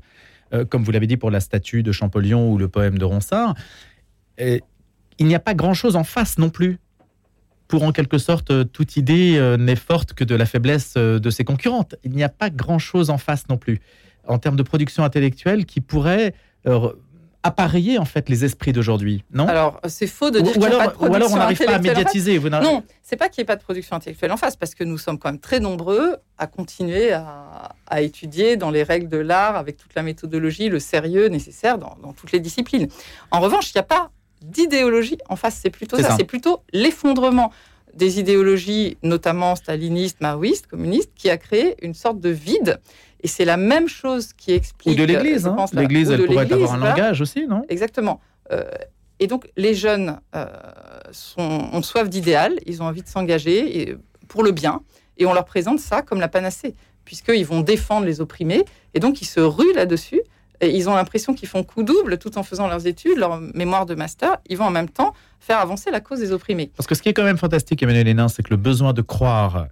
euh, 0.54 0.66
comme 0.66 0.84
vous 0.84 0.92
l'avez 0.92 1.08
dit 1.08 1.18
pour 1.18 1.32
la 1.32 1.40
statue 1.40 1.84
de 1.84 1.92
Champollion 1.94 2.52
ou 2.52 2.58
le 2.58 2.68
poème 2.68 2.98
de 2.98 3.06
Ronsard, 3.06 3.54
il 4.40 5.26
n'y 5.26 5.36
a 5.36 5.40
pas 5.40 5.54
grand-chose 5.54 5.96
en 5.96 6.04
face 6.04 6.38
non 6.38 6.50
plus. 6.50 6.80
Pour 7.68 7.84
en 7.84 7.92
quelque 7.92 8.18
sorte, 8.18 8.52
euh, 8.52 8.64
toute 8.64 8.96
idée 8.96 9.38
euh, 9.38 9.58
n'est 9.58 9.76
forte 9.76 10.14
que 10.14 10.24
de 10.24 10.36
la 10.36 10.46
faiblesse 10.46 10.94
euh, 10.96 11.20
de 11.20 11.30
ses 11.30 11.44
concurrentes. 11.44 11.96
Il 12.04 12.12
n'y 12.12 12.24
a 12.24 12.30
pas 12.30 12.50
grand-chose 12.50 13.10
en 13.10 13.18
face 13.18 13.50
non 13.50 13.58
plus, 13.58 13.82
en 14.28 14.38
termes 14.38 14.56
de 14.56 14.64
production 14.64 15.04
intellectuelle 15.04 15.66
qui 15.66 15.82
pourrait 15.82 16.34
appareiller 17.44 17.98
en 17.98 18.04
fait 18.04 18.28
les 18.28 18.44
esprits 18.44 18.74
d'aujourd'hui, 18.74 19.24
non? 19.32 19.48
Alors, 19.48 19.80
c'est 19.88 20.08
faux 20.08 20.32
de 20.32 20.42
dire 20.42 20.52
qu'il 20.52 20.60
n'y 20.60 20.66
a 20.66 20.70
alors, 20.70 20.80
pas 20.80 21.06
de 21.06 21.12
ou 21.12 21.14
alors 21.14 21.32
on 21.32 21.38
production 21.38 21.38
n'arrive 21.38 21.58
pas 21.60 21.76
à 21.76 21.78
en 21.78 21.82
médiatiser. 21.82 22.38
Vous 22.38 22.50
Non, 22.50 22.84
c'est 23.04 23.16
pas 23.16 23.30
qu'il 23.30 23.42
n'y 23.42 23.44
ait 23.44 23.46
pas 23.46 23.56
de 23.56 23.62
production 23.62 23.96
intellectuelle 23.96 24.34
en 24.34 24.38
face, 24.38 24.58
parce 24.58 24.76
que 24.76 24.84
nous 24.84 24.98
sommes 24.98 25.18
quand 25.18 25.30
même 25.30 25.40
très 25.40 25.62
nombreux 25.62 26.18
à 26.38 26.48
continuer 26.48 27.14
à, 27.14 27.74
à 27.86 28.02
étudier 28.02 28.58
dans 28.58 28.70
les 28.70 28.84
règles 28.84 29.08
de 29.08 29.18
l'art, 29.18 29.56
avec 29.56 29.78
toute 29.78 29.96
la 29.96 30.04
méthodologie, 30.04 30.68
le 30.68 30.80
sérieux 30.80 31.28
nécessaire 31.28 31.78
dans, 31.78 31.96
dans 32.04 32.12
toutes 32.12 32.34
les 32.34 32.42
disciplines. 32.42 32.90
En 33.32 33.40
revanche, 33.40 33.72
il 33.72 33.78
n'y 33.78 33.82
a 33.82 33.84
pas 33.84 34.12
d'idéologie 34.42 35.18
en 35.30 35.36
face, 35.36 35.60
c'est 35.62 35.70
plutôt 35.70 35.98
ça, 35.98 36.10
ça. 36.10 36.16
c'est 36.18 36.24
plutôt 36.26 36.62
l'effondrement 36.74 37.52
des 37.94 38.20
idéologies, 38.20 38.98
notamment 39.02 39.56
stalinistes, 39.56 40.22
maoïstes, 40.22 40.68
communistes, 40.68 41.12
qui 41.16 41.30
a 41.30 41.38
créé 41.38 41.76
une 41.84 41.94
sorte 41.96 42.20
de 42.20 42.30
vide. 42.30 42.80
Et 43.22 43.28
c'est 43.28 43.46
la 43.46 43.58
même 43.58 43.88
chose 43.88 44.34
qui 44.34 44.52
Ou 44.52 44.56
explique. 44.56 44.98
de 44.98 45.04
l'Église. 45.04 45.48
hein. 45.48 45.56
L'Église, 45.74 46.10
ou 46.10 46.14
elle 46.14 46.26
pourrait 46.26 46.52
avoir 46.54 46.74
un 46.74 46.78
langage 46.78 47.22
aussi, 47.22 47.48
non? 47.48 47.64
Exactement. 47.70 48.22
Euh, 48.52 48.64
et 49.20 49.26
donc, 49.26 49.50
les 49.58 49.74
jeunes 49.74 50.20
euh, 50.36 50.46
sont, 51.12 51.70
ont 51.74 51.82
soif 51.82 52.08
d'idéal, 52.08 52.54
ils 52.68 52.84
ont 52.84 52.86
envie 52.86 53.02
de 53.02 53.08
s'engager 53.08 53.96
pour 54.28 54.44
le 54.44 54.52
bien, 54.52 54.82
et 55.18 55.26
on 55.26 55.34
leur 55.34 55.46
présente 55.46 55.80
ça 55.80 56.04
comme 56.04 56.20
la 56.20 56.28
panacée, 56.28 56.76
puisqu'ils 57.04 57.46
vont 57.46 57.62
défendre 57.62 58.06
les 58.06 58.22
opprimés, 58.22 58.64
et 58.94 59.00
donc 59.00 59.22
ils 59.22 59.26
se 59.26 59.40
ruent 59.40 59.74
là-dessus, 59.74 60.22
et 60.62 60.76
ils 60.76 60.90
ont 60.90 60.96
l'impression 60.96 61.34
qu'ils 61.34 61.48
font 61.48 61.64
coup 61.64 61.84
double 61.84 62.18
tout 62.18 62.38
en 62.38 62.44
faisant 62.44 62.68
leurs 62.68 62.88
études, 62.88 63.18
leur 63.18 63.40
mémoire 63.40 63.86
de 63.86 63.96
master, 63.96 64.38
ils 64.48 64.58
vont 64.58 64.66
en 64.66 64.72
même 64.72 64.90
temps 64.90 65.14
faire 65.40 65.60
avancer 65.60 65.92
la 65.92 66.00
cause 66.00 66.20
des 66.20 66.32
opprimés. 66.32 66.72
Parce 66.76 66.88
que 66.88 66.96
ce 66.96 67.02
qui 67.02 67.10
est 67.10 67.14
quand 67.14 67.24
même 67.24 67.38
fantastique, 67.38 67.82
Emmanuel 67.84 68.08
Hénin, 68.08 68.28
c'est 68.28 68.44
que 68.44 68.50
le 68.50 68.58
besoin 68.58 68.94
de 68.94 69.02
croire, 69.02 69.68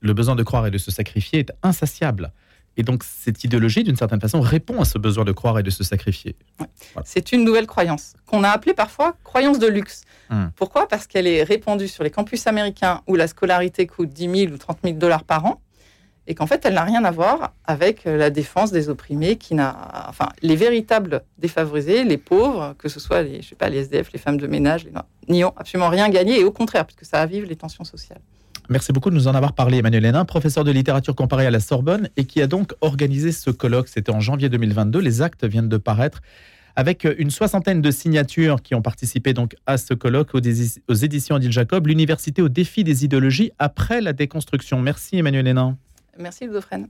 le 0.00 0.12
besoin 0.12 0.36
de 0.36 0.42
croire 0.42 0.66
et 0.66 0.70
de 0.70 0.78
se 0.78 0.90
sacrifier 0.90 1.40
est 1.40 1.52
insatiable. 1.62 2.32
Et 2.76 2.82
donc 2.82 3.02
cette 3.04 3.42
idéologie, 3.42 3.82
d'une 3.82 3.96
certaine 3.96 4.20
façon, 4.20 4.40
répond 4.40 4.80
à 4.80 4.84
ce 4.84 4.96
besoin 4.98 5.24
de 5.24 5.32
croire 5.32 5.58
et 5.58 5.62
de 5.62 5.70
se 5.70 5.82
sacrifier. 5.82 6.36
C'est 7.04 7.32
une 7.32 7.44
nouvelle 7.44 7.66
croyance 7.66 8.14
qu'on 8.26 8.44
a 8.44 8.48
appelée 8.48 8.74
parfois 8.74 9.16
croyance 9.24 9.58
de 9.58 9.66
luxe. 9.66 10.02
Hmm. 10.30 10.46
Pourquoi? 10.54 10.86
Parce 10.86 11.06
qu'elle 11.06 11.26
est 11.26 11.42
répandue 11.42 11.88
sur 11.88 12.04
les 12.04 12.10
campus 12.10 12.46
américains 12.46 13.02
où 13.08 13.16
la 13.16 13.26
scolarité 13.26 13.86
coûte 13.86 14.10
10 14.10 14.44
000 14.44 14.52
ou 14.52 14.56
30 14.58 14.78
000 14.84 14.96
dollars 14.96 15.24
par 15.24 15.44
an 15.44 15.60
et 16.30 16.34
qu'en 16.36 16.46
fait, 16.46 16.64
elle 16.64 16.74
n'a 16.74 16.84
rien 16.84 17.04
à 17.04 17.10
voir 17.10 17.54
avec 17.64 18.06
euh, 18.06 18.16
la 18.16 18.30
défense 18.30 18.70
des 18.70 18.88
opprimés 18.88 19.34
qui 19.34 19.56
n'a, 19.56 20.06
enfin, 20.08 20.28
les 20.42 20.54
véritables 20.54 21.22
défavorisés, 21.38 22.04
les 22.04 22.18
pauvres, 22.18 22.76
que 22.78 22.88
ce 22.88 23.00
soit 23.00 23.22
les, 23.22 23.42
je 23.42 23.48
sais 23.48 23.56
pas, 23.56 23.68
les 23.68 23.78
SDF, 23.78 24.12
les 24.12 24.18
femmes 24.20 24.36
de 24.36 24.46
ménage, 24.46 24.86
n'y 25.28 25.42
ont 25.42 25.52
absolument 25.56 25.88
rien 25.88 26.08
gagné 26.08 26.38
et 26.38 26.44
au 26.44 26.52
contraire, 26.52 26.86
puisque 26.86 27.04
ça 27.04 27.20
avive 27.20 27.46
les 27.46 27.56
tensions 27.56 27.82
sociales. 27.82 28.20
Merci 28.68 28.92
beaucoup 28.92 29.10
de 29.10 29.16
nous 29.16 29.26
en 29.26 29.34
avoir 29.34 29.54
parlé, 29.54 29.78
Emmanuel 29.78 30.04
Hénin, 30.04 30.24
professeur 30.24 30.62
de 30.62 30.70
littérature 30.70 31.16
comparée 31.16 31.46
à 31.46 31.50
la 31.50 31.58
Sorbonne 31.58 32.08
et 32.16 32.24
qui 32.26 32.40
a 32.40 32.46
donc 32.46 32.74
organisé 32.80 33.32
ce 33.32 33.50
colloque. 33.50 33.88
C'était 33.88 34.12
en 34.12 34.20
janvier 34.20 34.48
2022. 34.48 35.00
Les 35.00 35.22
actes 35.22 35.44
viennent 35.44 35.68
de 35.68 35.78
paraître 35.78 36.22
avec 36.76 37.08
une 37.18 37.30
soixantaine 37.30 37.82
de 37.82 37.90
signatures 37.90 38.62
qui 38.62 38.76
ont 38.76 38.82
participé 38.82 39.32
donc 39.32 39.56
à 39.66 39.78
ce 39.78 39.94
colloque 39.94 40.32
aux, 40.34 40.40
éditions 40.40 41.34
Odile 41.34 41.50
Jacob, 41.50 41.88
l'université 41.88 42.40
au 42.40 42.48
défi 42.48 42.84
des 42.84 43.04
idéologies 43.04 43.50
après 43.58 44.00
la 44.00 44.12
déconstruction. 44.12 44.80
Merci 44.80 45.18
Emmanuel 45.18 45.48
Hénin. 45.48 45.76
Merci 46.16 46.46
Ludofren. 46.46 46.88